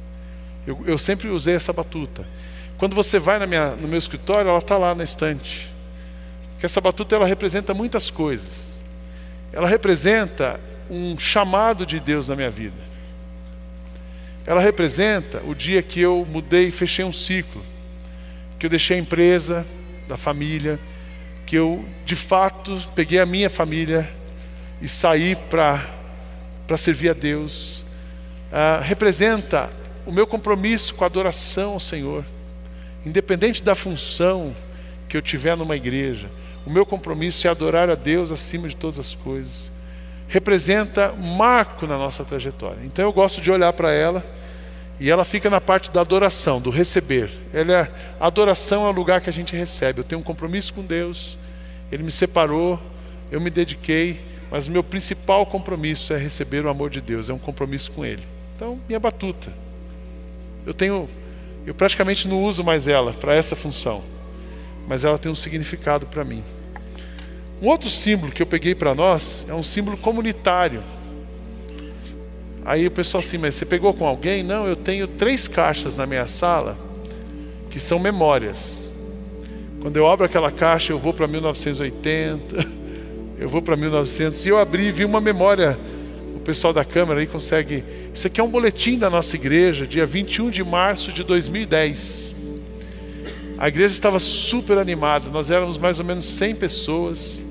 Eu, 0.65 0.81
eu 0.87 0.97
sempre 0.97 1.27
usei 1.27 1.53
essa 1.53 1.71
batuta. 1.71 2.27
Quando 2.75 2.95
você 2.95 3.19
vai 3.19 3.37
na 3.37 3.45
minha, 3.45 3.75
no 3.75 3.87
meu 3.87 3.99
escritório, 3.99 4.49
ela 4.49 4.57
está 4.57 4.79
lá 4.79 4.95
na 4.95 5.03
estante. 5.03 5.69
Porque 6.53 6.65
essa 6.65 6.81
batuta 6.81 7.15
ela 7.15 7.27
representa 7.27 7.71
muitas 7.71 8.09
coisas. 8.09 8.81
Ela 9.53 9.67
representa 9.67 10.59
um 10.89 11.17
chamado 11.17 11.85
de 11.85 11.99
Deus 11.99 12.29
na 12.29 12.35
minha 12.35 12.51
vida. 12.51 12.77
Ela 14.45 14.61
representa 14.61 15.41
o 15.45 15.55
dia 15.55 15.81
que 15.81 15.99
eu 15.99 16.27
mudei 16.29 16.69
fechei 16.69 17.03
um 17.03 17.11
ciclo. 17.11 17.63
Que 18.59 18.67
eu 18.67 18.69
deixei 18.69 18.97
a 18.97 18.99
empresa, 18.99 19.65
da 20.07 20.17
família, 20.17 20.79
que 21.45 21.55
eu, 21.55 21.83
de 22.05 22.15
fato, 22.15 22.81
peguei 22.95 23.19
a 23.19 23.25
minha 23.25 23.49
família 23.49 24.09
e 24.81 24.87
saí 24.87 25.35
para 25.35 26.77
servir 26.77 27.09
a 27.09 27.13
Deus. 27.13 27.83
Ah, 28.51 28.79
representa 28.81 29.71
o 30.05 30.11
meu 30.11 30.27
compromisso 30.27 30.93
com 30.93 31.03
a 31.03 31.07
adoração 31.07 31.73
ao 31.73 31.79
Senhor, 31.79 32.23
independente 33.05 33.61
da 33.63 33.75
função 33.75 34.55
que 35.09 35.17
eu 35.17 35.21
tiver 35.21 35.55
numa 35.57 35.75
igreja. 35.75 36.29
O 36.65 36.69
meu 36.69 36.85
compromisso 36.85 37.47
é 37.47 37.49
adorar 37.49 37.89
a 37.89 37.95
Deus 37.95 38.31
acima 38.31 38.67
de 38.67 38.75
todas 38.75 38.99
as 38.99 39.13
coisas. 39.13 39.71
Representa 40.27 41.13
um 41.13 41.35
marco 41.35 41.85
na 41.85 41.97
nossa 41.97 42.23
trajetória. 42.23 42.79
Então 42.83 43.05
eu 43.05 43.13
gosto 43.13 43.41
de 43.41 43.51
olhar 43.51 43.71
para 43.73 43.91
ela 43.91 44.23
e 44.99 45.09
ela 45.09 45.25
fica 45.25 45.49
na 45.49 45.59
parte 45.59 45.91
da 45.91 46.01
adoração, 46.01 46.61
do 46.61 46.69
receber. 46.69 47.29
Ela 47.53 47.73
é, 47.73 47.91
a 48.19 48.27
adoração 48.27 48.85
é 48.85 48.89
o 48.89 48.93
lugar 48.93 49.21
que 49.21 49.29
a 49.29 49.33
gente 49.33 49.55
recebe. 49.55 49.99
Eu 49.99 50.03
tenho 50.03 50.21
um 50.21 50.23
compromisso 50.23 50.73
com 50.73 50.81
Deus, 50.81 51.37
Ele 51.91 52.03
me 52.03 52.11
separou, 52.11 52.79
eu 53.31 53.41
me 53.41 53.49
dediquei, 53.49 54.23
mas 54.49 54.67
meu 54.67 54.83
principal 54.83 55.45
compromisso 55.45 56.13
é 56.13 56.17
receber 56.17 56.65
o 56.65 56.69
amor 56.69 56.89
de 56.89 57.01
Deus, 57.01 57.29
é 57.29 57.33
um 57.33 57.37
compromisso 57.37 57.91
com 57.91 58.05
Ele. 58.05 58.23
Então, 58.55 58.79
minha 58.87 58.99
batuta. 58.99 59.51
Eu 60.65 60.73
tenho, 60.73 61.09
eu 61.65 61.75
praticamente 61.75 62.27
não 62.27 62.43
uso 62.43 62.63
mais 62.63 62.87
ela 62.87 63.13
para 63.13 63.35
essa 63.35 63.55
função, 63.55 64.01
mas 64.87 65.03
ela 65.03 65.17
tem 65.17 65.31
um 65.31 65.35
significado 65.35 66.05
para 66.05 66.23
mim. 66.23 66.43
Um 67.61 67.67
outro 67.67 67.89
símbolo 67.89 68.31
que 68.31 68.41
eu 68.41 68.45
peguei 68.45 68.75
para 68.75 68.93
nós 68.93 69.45
é 69.49 69.53
um 69.53 69.63
símbolo 69.63 69.97
comunitário. 69.97 70.83
Aí 72.65 72.87
o 72.87 72.91
pessoal 72.91 73.19
assim, 73.19 73.37
mas 73.37 73.55
você 73.55 73.65
pegou 73.65 73.93
com 73.93 74.05
alguém? 74.05 74.43
Não, 74.43 74.65
eu 74.65 74.75
tenho 74.75 75.07
três 75.07 75.47
caixas 75.47 75.95
na 75.95 76.05
minha 76.05 76.27
sala 76.27 76.77
que 77.69 77.79
são 77.79 77.99
memórias. 77.99 78.91
Quando 79.81 79.97
eu 79.97 80.07
abro 80.07 80.25
aquela 80.25 80.51
caixa, 80.51 80.91
eu 80.91 80.97
vou 80.97 81.13
para 81.13 81.27
1980, 81.27 82.67
eu 83.37 83.47
vou 83.47 83.61
para 83.61 83.75
1900. 83.75 84.45
E 84.45 84.49
eu 84.49 84.57
abri 84.57 84.85
e 84.85 84.91
vi 84.91 85.05
uma 85.05 85.21
memória. 85.21 85.77
O 86.35 86.39
pessoal 86.39 86.73
da 86.73 86.83
câmera 86.83 87.19
aí 87.19 87.27
consegue. 87.27 87.83
Isso 88.13 88.25
aqui 88.25 88.41
é 88.41 88.43
um 88.43 88.49
boletim 88.49 88.97
da 88.97 89.09
nossa 89.09 89.35
igreja, 89.35 89.85
dia 89.85 90.05
21 90.05 90.49
de 90.49 90.63
março 90.63 91.11
de 91.11 91.23
2010. 91.23 92.33
A 93.57 93.67
igreja 93.67 93.93
estava 93.93 94.19
super 94.19 94.77
animada, 94.77 95.29
nós 95.29 95.51
éramos 95.51 95.77
mais 95.77 95.99
ou 95.99 96.05
menos 96.05 96.25
100 96.25 96.55
pessoas. 96.55 97.41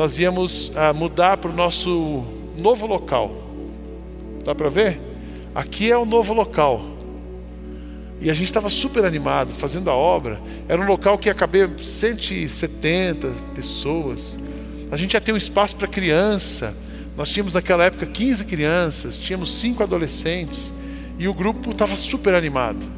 Nós 0.00 0.18
íamos 0.18 0.72
ah, 0.76 0.94
mudar 0.94 1.36
para 1.36 1.50
o 1.50 1.54
nosso 1.54 2.24
novo 2.56 2.86
local. 2.86 3.36
Dá 4.42 4.54
para 4.54 4.70
ver? 4.70 4.98
Aqui 5.54 5.90
é 5.90 5.98
o 5.98 6.06
novo 6.06 6.32
local. 6.32 6.82
E 8.18 8.30
a 8.30 8.32
gente 8.32 8.46
estava 8.46 8.70
super 8.70 9.04
animado 9.04 9.52
fazendo 9.52 9.90
a 9.90 9.94
obra. 9.94 10.40
Era 10.66 10.80
um 10.80 10.86
local 10.86 11.18
que 11.18 11.28
ia 11.28 11.34
caber 11.34 11.68
170 11.78 13.30
pessoas. 13.54 14.38
A 14.90 14.96
gente 14.96 15.12
ia 15.12 15.20
ter 15.20 15.34
um 15.34 15.36
espaço 15.36 15.76
para 15.76 15.86
criança. 15.86 16.74
Nós 17.14 17.28
tínhamos 17.28 17.52
naquela 17.52 17.84
época 17.84 18.06
15 18.06 18.46
crianças, 18.46 19.18
tínhamos 19.18 19.52
cinco 19.52 19.82
adolescentes. 19.82 20.72
E 21.18 21.28
o 21.28 21.34
grupo 21.34 21.72
estava 21.72 21.94
super 21.94 22.34
animado. 22.34 22.88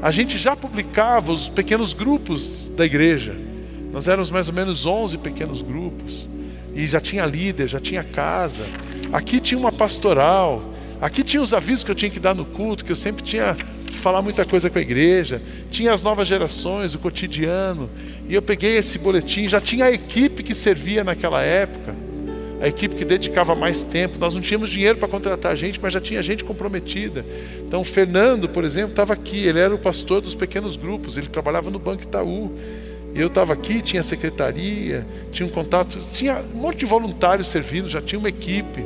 A 0.00 0.10
gente 0.10 0.38
já 0.38 0.56
publicava 0.56 1.32
os 1.32 1.50
pequenos 1.50 1.92
grupos 1.92 2.68
da 2.68 2.86
igreja. 2.86 3.49
Nós 3.92 4.08
éramos 4.08 4.30
mais 4.30 4.48
ou 4.48 4.54
menos 4.54 4.86
11 4.86 5.18
pequenos 5.18 5.62
grupos. 5.62 6.28
E 6.74 6.86
já 6.86 7.00
tinha 7.00 7.26
líder, 7.26 7.68
já 7.68 7.80
tinha 7.80 8.02
casa. 8.04 8.64
Aqui 9.12 9.40
tinha 9.40 9.58
uma 9.58 9.72
pastoral. 9.72 10.62
Aqui 11.00 11.22
tinha 11.22 11.42
os 11.42 11.52
avisos 11.52 11.82
que 11.82 11.90
eu 11.90 11.94
tinha 11.94 12.10
que 12.10 12.20
dar 12.20 12.34
no 12.34 12.44
culto, 12.44 12.84
que 12.84 12.92
eu 12.92 12.96
sempre 12.96 13.24
tinha 13.24 13.56
que 13.86 13.98
falar 13.98 14.22
muita 14.22 14.44
coisa 14.44 14.70
com 14.70 14.78
a 14.78 14.82
igreja. 14.82 15.42
Tinha 15.70 15.92
as 15.92 16.02
novas 16.02 16.28
gerações, 16.28 16.94
o 16.94 16.98
cotidiano. 16.98 17.90
E 18.28 18.34
eu 18.34 18.42
peguei 18.42 18.76
esse 18.76 18.98
boletim, 18.98 19.48
já 19.48 19.60
tinha 19.60 19.86
a 19.86 19.90
equipe 19.90 20.42
que 20.42 20.54
servia 20.54 21.02
naquela 21.02 21.42
época. 21.42 21.94
A 22.60 22.68
equipe 22.68 22.94
que 22.94 23.04
dedicava 23.04 23.54
mais 23.54 23.82
tempo. 23.82 24.18
Nós 24.18 24.34
não 24.34 24.42
tínhamos 24.42 24.68
dinheiro 24.68 24.98
para 24.98 25.08
contratar 25.08 25.56
gente, 25.56 25.80
mas 25.80 25.94
já 25.94 26.00
tinha 26.00 26.22
gente 26.22 26.44
comprometida. 26.44 27.24
Então, 27.66 27.80
o 27.80 27.84
Fernando, 27.84 28.48
por 28.48 28.64
exemplo, 28.64 28.90
estava 28.90 29.14
aqui. 29.14 29.38
Ele 29.38 29.58
era 29.58 29.74
o 29.74 29.78
pastor 29.78 30.20
dos 30.20 30.34
pequenos 30.34 30.76
grupos. 30.76 31.16
Ele 31.16 31.28
trabalhava 31.28 31.70
no 31.70 31.78
Banco 31.78 32.02
Itaú. 32.02 32.52
Eu 33.14 33.26
estava 33.26 33.52
aqui, 33.52 33.82
tinha 33.82 34.02
secretaria, 34.02 35.06
tinha 35.32 35.46
um 35.46 35.50
contato, 35.50 35.98
tinha 36.12 36.38
um 36.54 36.58
monte 36.58 36.78
de 36.78 36.86
voluntários 36.86 37.48
servindo, 37.48 37.88
já 37.88 38.00
tinha 38.00 38.18
uma 38.18 38.28
equipe. 38.28 38.84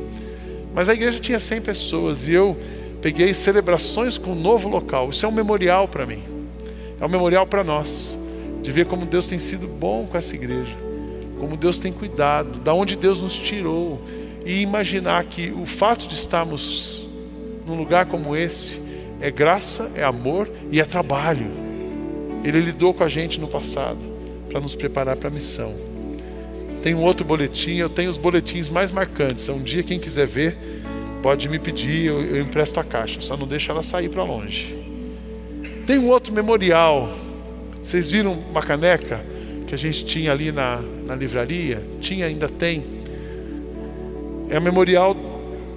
Mas 0.74 0.88
a 0.88 0.94
igreja 0.94 1.20
tinha 1.20 1.38
100 1.38 1.60
pessoas 1.60 2.26
e 2.26 2.32
eu 2.32 2.56
peguei 3.02 3.34
celebrações 3.34 4.16
com 4.16 4.30
um 4.32 4.34
novo 4.34 4.68
local. 4.68 5.10
Isso 5.10 5.26
é 5.26 5.28
um 5.28 5.32
memorial 5.32 5.86
para 5.86 6.06
mim. 6.06 6.22
É 6.98 7.04
um 7.04 7.08
memorial 7.08 7.46
para 7.46 7.62
nós, 7.62 8.18
de 8.62 8.72
ver 8.72 8.86
como 8.86 9.04
Deus 9.04 9.26
tem 9.26 9.38
sido 9.38 9.66
bom 9.66 10.06
com 10.10 10.16
essa 10.16 10.34
igreja, 10.34 10.74
como 11.38 11.56
Deus 11.56 11.78
tem 11.78 11.92
cuidado, 11.92 12.60
da 12.60 12.72
onde 12.72 12.96
Deus 12.96 13.20
nos 13.20 13.36
tirou 13.36 14.00
e 14.44 14.60
imaginar 14.62 15.24
que 15.24 15.52
o 15.52 15.66
fato 15.66 16.08
de 16.08 16.14
estarmos 16.14 17.06
num 17.66 17.76
lugar 17.76 18.06
como 18.06 18.34
esse 18.34 18.80
é 19.20 19.30
graça, 19.30 19.90
é 19.94 20.02
amor 20.02 20.50
e 20.70 20.80
é 20.80 20.84
trabalho. 20.84 21.50
Ele 22.42 22.60
lidou 22.60 22.94
com 22.94 23.04
a 23.04 23.08
gente 23.08 23.38
no 23.38 23.48
passado 23.48 24.13
para 24.54 24.60
nos 24.60 24.76
preparar 24.76 25.16
para 25.16 25.26
a 25.26 25.32
missão. 25.32 25.74
Tem 26.80 26.94
um 26.94 27.02
outro 27.02 27.26
boletim, 27.26 27.72
eu 27.72 27.88
tenho 27.88 28.08
os 28.08 28.16
boletins 28.16 28.68
mais 28.68 28.92
marcantes. 28.92 29.48
Um 29.48 29.60
dia, 29.60 29.82
quem 29.82 29.98
quiser 29.98 30.28
ver, 30.28 30.56
pode 31.24 31.48
me 31.48 31.58
pedir, 31.58 32.06
eu, 32.06 32.24
eu 32.24 32.40
empresto 32.40 32.78
a 32.78 32.84
caixa, 32.84 33.20
só 33.20 33.36
não 33.36 33.48
deixa 33.48 33.72
ela 33.72 33.82
sair 33.82 34.08
para 34.08 34.22
longe. 34.22 34.78
Tem 35.88 35.98
um 35.98 36.08
outro 36.08 36.32
memorial. 36.32 37.10
Vocês 37.82 38.12
viram 38.12 38.32
uma 38.48 38.62
caneca 38.62 39.20
que 39.66 39.74
a 39.74 39.78
gente 39.78 40.04
tinha 40.04 40.30
ali 40.30 40.52
na, 40.52 40.80
na 41.04 41.16
livraria? 41.16 41.82
Tinha, 42.00 42.26
ainda 42.26 42.48
tem. 42.48 42.84
É 44.50 44.56
o 44.56 44.62
memorial 44.62 45.16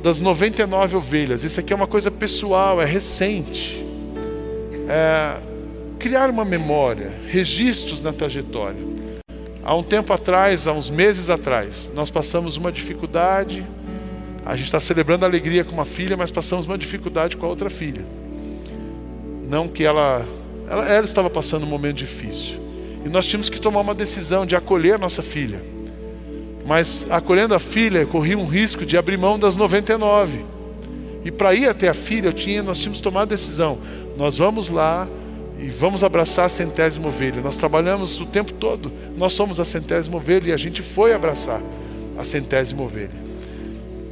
das 0.03 0.21
99 0.21 0.97
ovelhas. 0.97 1.43
Isso 1.43 1.59
aqui 1.59 1.73
é 1.73 1.75
uma 1.75 1.87
coisa 1.87 2.11
pessoal, 2.11 2.79
é 2.79 2.85
recente. 2.85 3.83
É, 4.87 5.46
criar 5.97 6.29
uma 6.29 6.45
memória, 6.45 7.11
registros 7.27 7.99
na 8.01 8.13
trajetória. 8.13 8.81
Há 9.63 9.75
um 9.75 9.83
tempo 9.83 10.13
atrás, 10.13 10.67
há 10.67 10.71
uns 10.71 10.89
meses 10.89 11.29
atrás, 11.29 11.91
nós 11.93 12.09
passamos 12.09 12.55
uma 12.55 12.71
dificuldade. 12.71 13.65
A 14.45 14.55
gente 14.55 14.65
está 14.65 14.79
celebrando 14.79 15.25
a 15.25 15.27
alegria 15.27 15.65
com 15.65 15.73
uma 15.73 15.83
filha, 15.83 16.15
mas 16.15 16.31
passamos 16.31 16.65
uma 16.65 16.77
dificuldade 16.77 17.35
com 17.35 17.45
a 17.45 17.49
outra 17.49 17.69
filha. 17.69 18.05
Não 19.49 19.67
que 19.67 19.83
ela, 19.83 20.25
ela, 20.69 20.85
ela 20.85 21.05
estava 21.05 21.29
passando 21.29 21.63
um 21.63 21.69
momento 21.69 21.97
difícil. 21.97 22.59
E 23.03 23.09
nós 23.09 23.25
tínhamos 23.25 23.49
que 23.49 23.59
tomar 23.59 23.81
uma 23.81 23.93
decisão 23.93 24.45
de 24.45 24.55
acolher 24.55 24.95
a 24.95 24.97
nossa 24.97 25.21
filha. 25.21 25.61
Mas 26.65 27.05
acolhendo 27.09 27.53
a 27.53 27.59
filha, 27.59 28.05
corria 28.05 28.37
um 28.37 28.45
risco 28.45 28.85
de 28.85 28.97
abrir 28.97 29.17
mão 29.17 29.37
das 29.37 29.55
99. 29.55 30.45
E 31.25 31.31
para 31.31 31.53
ir 31.53 31.67
até 31.67 31.89
a 31.89 31.93
filha, 31.93 32.27
eu 32.27 32.33
tinha, 32.33 32.63
nós 32.63 32.77
tínhamos 32.77 32.99
que 32.99 33.03
tomar 33.03 33.21
a 33.23 33.25
decisão. 33.25 33.79
Nós 34.17 34.37
vamos 34.37 34.69
lá, 34.69 35.07
e 35.59 35.69
vamos 35.69 36.03
abraçar 36.03 36.45
a 36.45 36.49
centésima 36.49 37.07
ovelha. 37.07 37.41
Nós 37.41 37.57
trabalhamos 37.57 38.19
o 38.21 38.25
tempo 38.25 38.53
todo, 38.53 38.91
nós 39.17 39.33
somos 39.33 39.59
a 39.59 39.65
centésima 39.65 40.17
ovelha 40.17 40.49
e 40.49 40.53
a 40.53 40.57
gente 40.57 40.81
foi 40.81 41.13
abraçar 41.13 41.61
a 42.17 42.23
centésima 42.23 42.83
ovelha. 42.83 43.27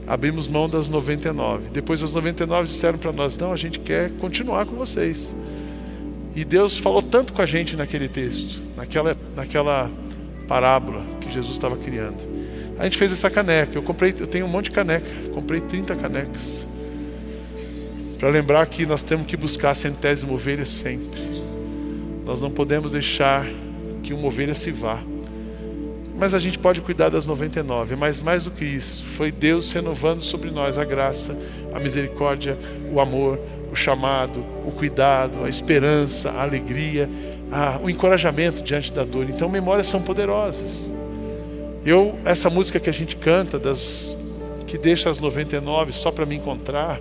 Abrimos 0.08 0.48
mão 0.48 0.70
das 0.70 0.88
99. 0.88 1.70
Depois 1.72 2.04
as 2.04 2.12
99 2.12 2.68
disseram 2.68 2.98
para 2.98 3.12
nós: 3.12 3.36
não, 3.36 3.52
a 3.52 3.58
gente 3.58 3.80
quer 3.80 4.12
continuar 4.20 4.66
com 4.66 4.76
vocês. 4.76 5.36
E 6.36 6.44
Deus 6.44 6.78
falou 6.78 7.02
tanto 7.02 7.34
com 7.34 7.42
a 7.42 7.46
gente 7.46 7.76
naquele 7.76 8.08
texto, 8.08 8.62
naquela, 8.76 9.18
naquela 9.36 9.90
parábola 10.48 11.04
que 11.22 11.32
Jesus 11.32 11.56
estava 11.56 11.78
criando. 11.78 12.18
A 12.78 12.84
gente 12.84 12.98
fez 12.98 13.12
essa 13.12 13.30
caneca. 13.30 13.72
Eu 13.74 13.82
comprei, 13.82 14.14
eu 14.20 14.28
tenho 14.28 14.46
um 14.46 14.50
monte 14.50 14.66
de 14.66 14.72
caneca. 14.72 15.08
Comprei 15.34 15.62
30 15.62 15.96
canecas. 15.96 16.68
Para 18.20 18.30
lembrar 18.30 18.68
que 18.68 18.86
nós 18.86 19.02
temos 19.02 19.26
que 19.26 19.38
buscar 19.38 19.72
a 19.72 19.76
centésima 19.76 20.34
ovelha 20.34 20.66
sempre. 20.66 21.35
Nós 22.26 22.42
não 22.42 22.50
podemos 22.50 22.92
deixar 22.92 23.46
que 24.04 24.14
uma 24.14 24.28
ovelha 24.28 24.56
se 24.56 24.72
vá. 24.72 25.00
Mas 26.18 26.34
a 26.34 26.40
gente 26.40 26.58
pode 26.58 26.82
cuidar 26.82 27.10
das 27.10 27.26
99. 27.26 27.96
Mas 27.96 28.20
mais 28.20 28.46
do 28.46 28.52
que 28.52 28.66
isso, 28.66 29.04
foi 29.04 29.32
Deus 29.32 29.72
renovando 29.72 30.22
sobre 30.22 30.50
nós 30.50 30.78
a 30.78 30.86
graça, 30.86 31.38
a 31.74 31.80
misericórdia, 31.80 32.58
o 32.92 33.00
amor, 33.00 33.40
o 33.72 33.76
chamado, 33.76 34.44
o 34.66 34.72
cuidado, 34.72 35.44
a 35.44 35.50
esperança, 35.50 36.32
a 36.32 36.42
alegria, 36.42 37.10
a, 37.52 37.80
o 37.84 37.90
encorajamento 37.90 38.64
diante 38.64 38.92
da 38.92 39.04
dor. 39.04 39.30
Então, 39.30 39.50
memórias 39.50 39.88
são 39.88 40.02
poderosas. 40.02 40.92
Eu, 41.86 42.16
essa 42.26 42.50
música 42.50 42.80
que 42.80 42.90
a 42.90 42.94
gente 42.94 43.16
canta, 43.16 43.60
das 43.60 44.18
que 44.66 44.78
deixa 44.78 45.10
as 45.10 45.20
99 45.20 45.92
só 45.92 46.12
para 46.12 46.26
me 46.26 46.36
encontrar, 46.36 47.00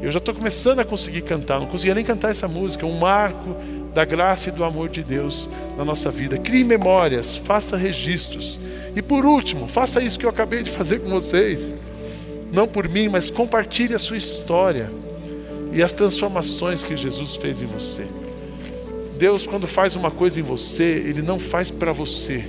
eu 0.00 0.10
já 0.10 0.18
estou 0.18 0.34
começando 0.34 0.80
a 0.80 0.84
conseguir 0.84 1.22
cantar. 1.22 1.58
Não 1.58 1.66
conseguia 1.66 1.94
nem 1.94 2.04
cantar 2.04 2.30
essa 2.30 2.46
música. 2.46 2.86
Um 2.86 2.98
marco 2.98 3.56
da 3.94 4.04
graça 4.04 4.48
e 4.48 4.52
do 4.52 4.64
amor 4.64 4.88
de 4.88 5.02
Deus 5.02 5.48
na 5.76 5.84
nossa 5.84 6.10
vida. 6.10 6.38
Crie 6.38 6.64
memórias, 6.64 7.36
faça 7.36 7.76
registros. 7.76 8.58
E 8.94 9.02
por 9.02 9.24
último, 9.24 9.68
faça 9.68 10.02
isso 10.02 10.18
que 10.18 10.24
eu 10.24 10.30
acabei 10.30 10.62
de 10.62 10.70
fazer 10.70 11.00
com 11.00 11.10
vocês. 11.10 11.74
Não 12.52 12.66
por 12.66 12.88
mim, 12.88 13.08
mas 13.08 13.30
compartilhe 13.30 13.94
a 13.94 13.98
sua 13.98 14.16
história 14.16 14.90
e 15.72 15.82
as 15.82 15.92
transformações 15.92 16.82
que 16.82 16.96
Jesus 16.96 17.36
fez 17.36 17.62
em 17.62 17.66
você. 17.66 18.06
Deus, 19.16 19.46
quando 19.46 19.66
faz 19.66 19.96
uma 19.96 20.10
coisa 20.10 20.40
em 20.40 20.42
você, 20.42 21.04
Ele 21.06 21.22
não 21.22 21.38
faz 21.38 21.70
para 21.70 21.92
você, 21.92 22.44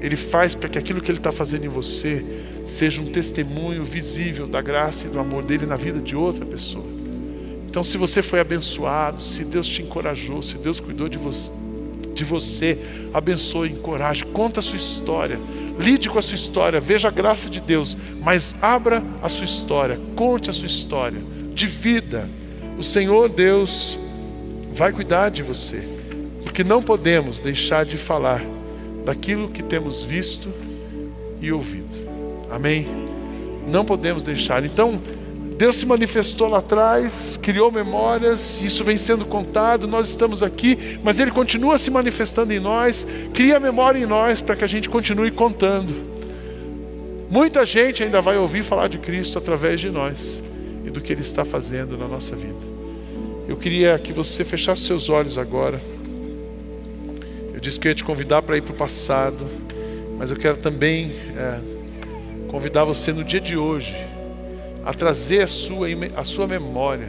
Ele 0.00 0.16
faz 0.16 0.54
para 0.54 0.68
que 0.68 0.78
aquilo 0.78 1.00
que 1.00 1.10
Ele 1.10 1.18
está 1.18 1.30
fazendo 1.30 1.64
em 1.64 1.68
você 1.68 2.24
seja 2.66 3.00
um 3.00 3.06
testemunho 3.06 3.84
visível 3.84 4.46
da 4.46 4.60
graça 4.60 5.06
e 5.06 5.10
do 5.10 5.18
amor 5.18 5.44
dele 5.44 5.66
na 5.66 5.76
vida 5.76 6.00
de 6.00 6.16
outra 6.16 6.44
pessoa. 6.44 6.99
Então, 7.70 7.84
se 7.84 7.96
você 7.96 8.20
foi 8.20 8.40
abençoado, 8.40 9.22
se 9.22 9.44
Deus 9.44 9.68
te 9.68 9.80
encorajou, 9.80 10.42
se 10.42 10.58
Deus 10.58 10.80
cuidou 10.80 11.08
de 11.08 11.16
você, 11.16 11.52
de 12.12 12.24
você, 12.24 12.76
abençoe, 13.14 13.70
encoraje, 13.70 14.24
conta 14.24 14.58
a 14.58 14.62
sua 14.62 14.76
história, 14.76 15.38
lide 15.78 16.10
com 16.10 16.18
a 16.18 16.22
sua 16.22 16.34
história, 16.34 16.80
veja 16.80 17.06
a 17.06 17.12
graça 17.12 17.48
de 17.48 17.60
Deus, 17.60 17.96
mas 18.20 18.56
abra 18.60 19.04
a 19.22 19.28
sua 19.28 19.44
história, 19.44 20.00
conte 20.16 20.50
a 20.50 20.52
sua 20.52 20.66
história, 20.66 21.22
de 21.54 21.68
vida. 21.68 22.28
O 22.76 22.82
Senhor 22.82 23.28
Deus 23.28 23.96
vai 24.72 24.90
cuidar 24.90 25.28
de 25.28 25.44
você, 25.44 25.80
porque 26.42 26.64
não 26.64 26.82
podemos 26.82 27.38
deixar 27.38 27.84
de 27.84 27.96
falar 27.96 28.42
daquilo 29.04 29.48
que 29.48 29.62
temos 29.62 30.02
visto 30.02 30.52
e 31.40 31.52
ouvido. 31.52 31.86
Amém? 32.50 32.84
Não 33.68 33.84
podemos 33.84 34.24
deixar. 34.24 34.64
Então, 34.64 35.00
Deus 35.60 35.76
se 35.76 35.84
manifestou 35.84 36.48
lá 36.48 36.60
atrás, 36.60 37.36
criou 37.36 37.70
memórias, 37.70 38.62
isso 38.62 38.82
vem 38.82 38.96
sendo 38.96 39.26
contado, 39.26 39.86
nós 39.86 40.08
estamos 40.08 40.42
aqui, 40.42 40.98
mas 41.04 41.20
Ele 41.20 41.30
continua 41.30 41.76
se 41.76 41.90
manifestando 41.90 42.50
em 42.54 42.58
nós, 42.58 43.06
cria 43.34 43.60
memória 43.60 43.98
em 43.98 44.06
nós 44.06 44.40
para 44.40 44.56
que 44.56 44.64
a 44.64 44.66
gente 44.66 44.88
continue 44.88 45.30
contando. 45.30 45.94
Muita 47.28 47.66
gente 47.66 48.02
ainda 48.02 48.22
vai 48.22 48.38
ouvir 48.38 48.64
falar 48.64 48.88
de 48.88 48.96
Cristo 48.96 49.36
através 49.36 49.78
de 49.78 49.90
nós 49.90 50.42
e 50.86 50.88
do 50.88 50.98
que 50.98 51.12
Ele 51.12 51.20
está 51.20 51.44
fazendo 51.44 51.98
na 51.98 52.08
nossa 52.08 52.34
vida. 52.34 52.56
Eu 53.46 53.58
queria 53.58 53.98
que 53.98 54.14
você 54.14 54.42
fechasse 54.42 54.84
seus 54.84 55.10
olhos 55.10 55.36
agora. 55.36 55.78
Eu 57.52 57.60
disse 57.60 57.78
que 57.78 57.86
eu 57.86 57.90
ia 57.90 57.94
te 57.94 58.02
convidar 58.02 58.40
para 58.40 58.56
ir 58.56 58.62
para 58.62 58.72
o 58.72 58.76
passado, 58.78 59.46
mas 60.16 60.30
eu 60.30 60.38
quero 60.38 60.56
também 60.56 61.12
é, 61.36 61.60
convidar 62.48 62.84
você 62.84 63.12
no 63.12 63.22
dia 63.22 63.42
de 63.42 63.58
hoje 63.58 64.08
a 64.84 64.94
trazer 64.94 65.42
a 65.42 65.46
sua, 65.46 65.86
a 66.16 66.24
sua 66.24 66.46
memória 66.46 67.08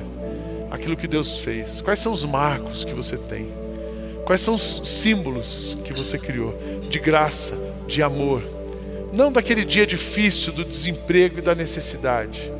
aquilo 0.69 0.95
que 0.95 1.07
Deus 1.07 1.39
fez. 1.39 1.81
Quais 1.81 1.99
são 1.99 2.13
os 2.13 2.23
marcos 2.23 2.85
que 2.85 2.93
você 2.93 3.17
tem? 3.17 3.47
Quais 4.25 4.41
são 4.41 4.55
os 4.55 4.81
símbolos 4.85 5.77
que 5.83 5.93
você 5.93 6.17
criou 6.17 6.57
de 6.89 6.99
graça, 6.99 7.57
de 7.87 8.01
amor? 8.01 8.41
Não 9.11 9.31
daquele 9.31 9.65
dia 9.65 9.85
difícil 9.85 10.53
do 10.53 10.63
desemprego 10.63 11.39
e 11.39 11.41
da 11.41 11.53
necessidade, 11.53 12.51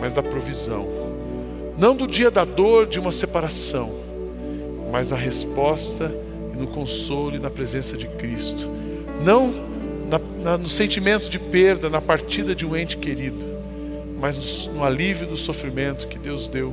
mas 0.00 0.14
da 0.14 0.22
provisão. 0.22 0.88
Não 1.76 1.94
do 1.94 2.06
dia 2.06 2.30
da 2.30 2.44
dor 2.44 2.86
de 2.86 2.98
uma 2.98 3.12
separação, 3.12 3.92
mas 4.90 5.08
na 5.08 5.16
resposta 5.16 6.10
e 6.54 6.56
no 6.56 6.66
consolo 6.66 7.36
e 7.36 7.38
na 7.38 7.50
presença 7.50 7.96
de 7.96 8.06
Cristo. 8.06 8.70
Não 9.22 9.52
na, 10.08 10.20
na, 10.42 10.58
no 10.58 10.68
sentimento 10.68 11.28
de 11.28 11.38
perda, 11.38 11.90
na 11.90 12.00
partida 12.00 12.54
de 12.54 12.66
um 12.66 12.76
ente 12.76 12.96
querido, 12.96 13.51
mas 14.22 14.68
no, 14.68 14.84
alívio 14.84 15.26
do 15.26 15.36
sofrimento 15.36 16.06
que 16.06 16.16
Deus 16.16 16.48
deu 16.48 16.72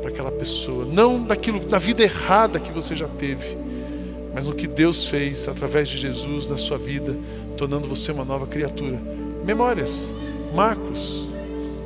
para 0.00 0.10
aquela 0.10 0.30
pessoa. 0.30 0.84
Não 0.84 1.20
daquilo, 1.20 1.60
na 1.68 1.76
vida 1.76 2.04
errada 2.04 2.60
que 2.60 2.70
você 2.70 2.94
já 2.94 3.08
teve, 3.08 3.58
mas 4.32 4.46
no 4.46 4.54
que 4.54 4.68
Deus 4.68 5.04
fez 5.04 5.48
através 5.48 5.88
de 5.88 5.96
Jesus 5.96 6.46
na 6.46 6.56
sua 6.56 6.78
vida, 6.78 7.16
tornando 7.56 7.88
você 7.88 8.12
uma 8.12 8.24
nova 8.24 8.46
criatura. 8.46 8.96
Memórias, 9.44 10.14
marcos, 10.54 11.26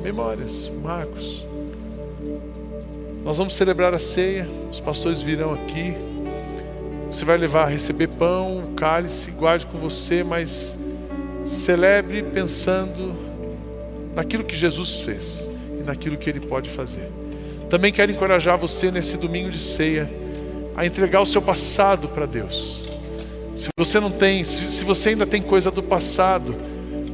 memórias, 0.03 0.71
marcos. 0.83 1.43
Nós 3.25 3.39
vamos 3.39 3.55
celebrar 3.55 3.95
a 3.95 3.99
ceia, 3.99 4.47
os 4.71 4.79
pastores 4.79 5.21
virão 5.21 5.55
aqui. 5.55 5.95
Você 7.09 7.25
vai 7.25 7.39
levar, 7.39 7.65
receber 7.65 8.09
pão, 8.09 8.75
cálice, 8.77 9.31
guarde 9.31 9.65
com 9.65 9.79
você, 9.79 10.23
mas 10.23 10.77
celebre 11.47 12.21
pensando 12.21 13.28
naquilo 14.19 14.43
que 14.43 14.55
Jesus 14.55 14.97
fez 14.97 15.49
e 15.79 15.81
naquilo 15.81 16.17
que 16.17 16.29
Ele 16.29 16.41
pode 16.41 16.69
fazer. 16.69 17.09
Também 17.69 17.89
quero 17.89 18.11
encorajar 18.11 18.57
você 18.57 18.91
nesse 18.91 19.15
domingo 19.15 19.49
de 19.49 19.59
ceia 19.59 20.09
a 20.75 20.85
entregar 20.85 21.21
o 21.21 21.25
seu 21.25 21.41
passado 21.41 22.09
para 22.09 22.25
Deus. 22.25 22.83
Se 23.55 23.69
você 23.77 23.97
não 23.97 24.11
tem, 24.11 24.43
se, 24.43 24.67
se 24.67 24.83
você 24.83 25.09
ainda 25.09 25.25
tem 25.25 25.41
coisa 25.41 25.71
do 25.71 25.81
passado, 25.81 26.53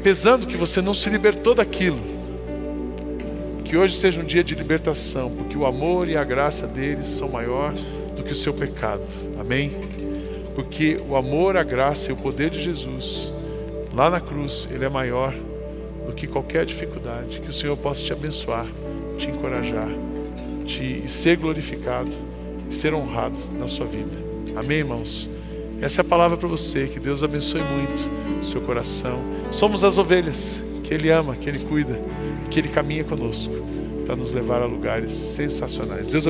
pesando 0.01 0.47
que 0.47 0.57
você 0.57 0.81
não 0.81 0.95
se 0.95 1.07
libertou 1.11 1.53
daquilo, 1.53 1.99
que 3.63 3.77
hoje 3.77 3.95
seja 3.95 4.19
um 4.19 4.25
dia 4.25 4.43
de 4.43 4.55
libertação, 4.55 5.29
porque 5.29 5.55
o 5.55 5.63
amor 5.63 6.09
e 6.09 6.17
a 6.17 6.23
graça 6.23 6.65
deles 6.65 7.05
são 7.05 7.29
maior 7.29 7.71
do 8.15 8.23
que 8.23 8.31
o 8.31 8.35
seu 8.35 8.53
pecado. 8.53 9.05
Amém? 9.39 9.71
Porque 10.55 10.97
o 11.07 11.15
amor, 11.15 11.55
a 11.55 11.63
graça 11.63 12.09
e 12.09 12.13
o 12.13 12.15
poder 12.15 12.49
de 12.49 12.63
Jesus, 12.63 13.31
lá 13.93 14.09
na 14.09 14.19
cruz, 14.19 14.67
ele 14.71 14.85
é 14.85 14.89
maior 14.89 15.35
do 16.05 16.13
que 16.13 16.27
qualquer 16.27 16.65
dificuldade. 16.65 17.41
Que 17.41 17.49
o 17.49 17.53
Senhor 17.53 17.75
possa 17.77 18.03
te 18.03 18.13
abençoar, 18.13 18.65
te 19.17 19.29
encorajar, 19.29 19.89
te 20.65 21.01
e 21.05 21.09
ser 21.09 21.37
glorificado 21.37 22.11
e 22.69 22.73
ser 22.73 22.93
honrado 22.93 23.37
na 23.59 23.67
sua 23.67 23.85
vida. 23.85 24.15
Amém, 24.55 24.77
irmãos? 24.79 25.29
Essa 25.81 26.01
é 26.01 26.03
a 26.03 26.05
palavra 26.05 26.37
para 26.37 26.47
você. 26.47 26.87
Que 26.87 26.99
Deus 26.99 27.23
abençoe 27.23 27.61
muito 27.61 28.39
o 28.39 28.43
seu 28.43 28.61
coração. 28.61 29.19
Somos 29.51 29.83
as 29.83 29.97
ovelhas 29.97 30.61
que 30.83 30.93
Ele 30.93 31.09
ama, 31.09 31.35
que 31.35 31.49
Ele 31.49 31.59
cuida, 31.59 31.99
que 32.49 32.59
Ele 32.59 32.69
caminha 32.69 33.03
conosco 33.03 33.53
para 34.05 34.15
nos 34.15 34.31
levar 34.31 34.61
a 34.61 34.65
lugares 34.65 35.11
sensacionais. 35.11 36.07
Deus 36.07 36.23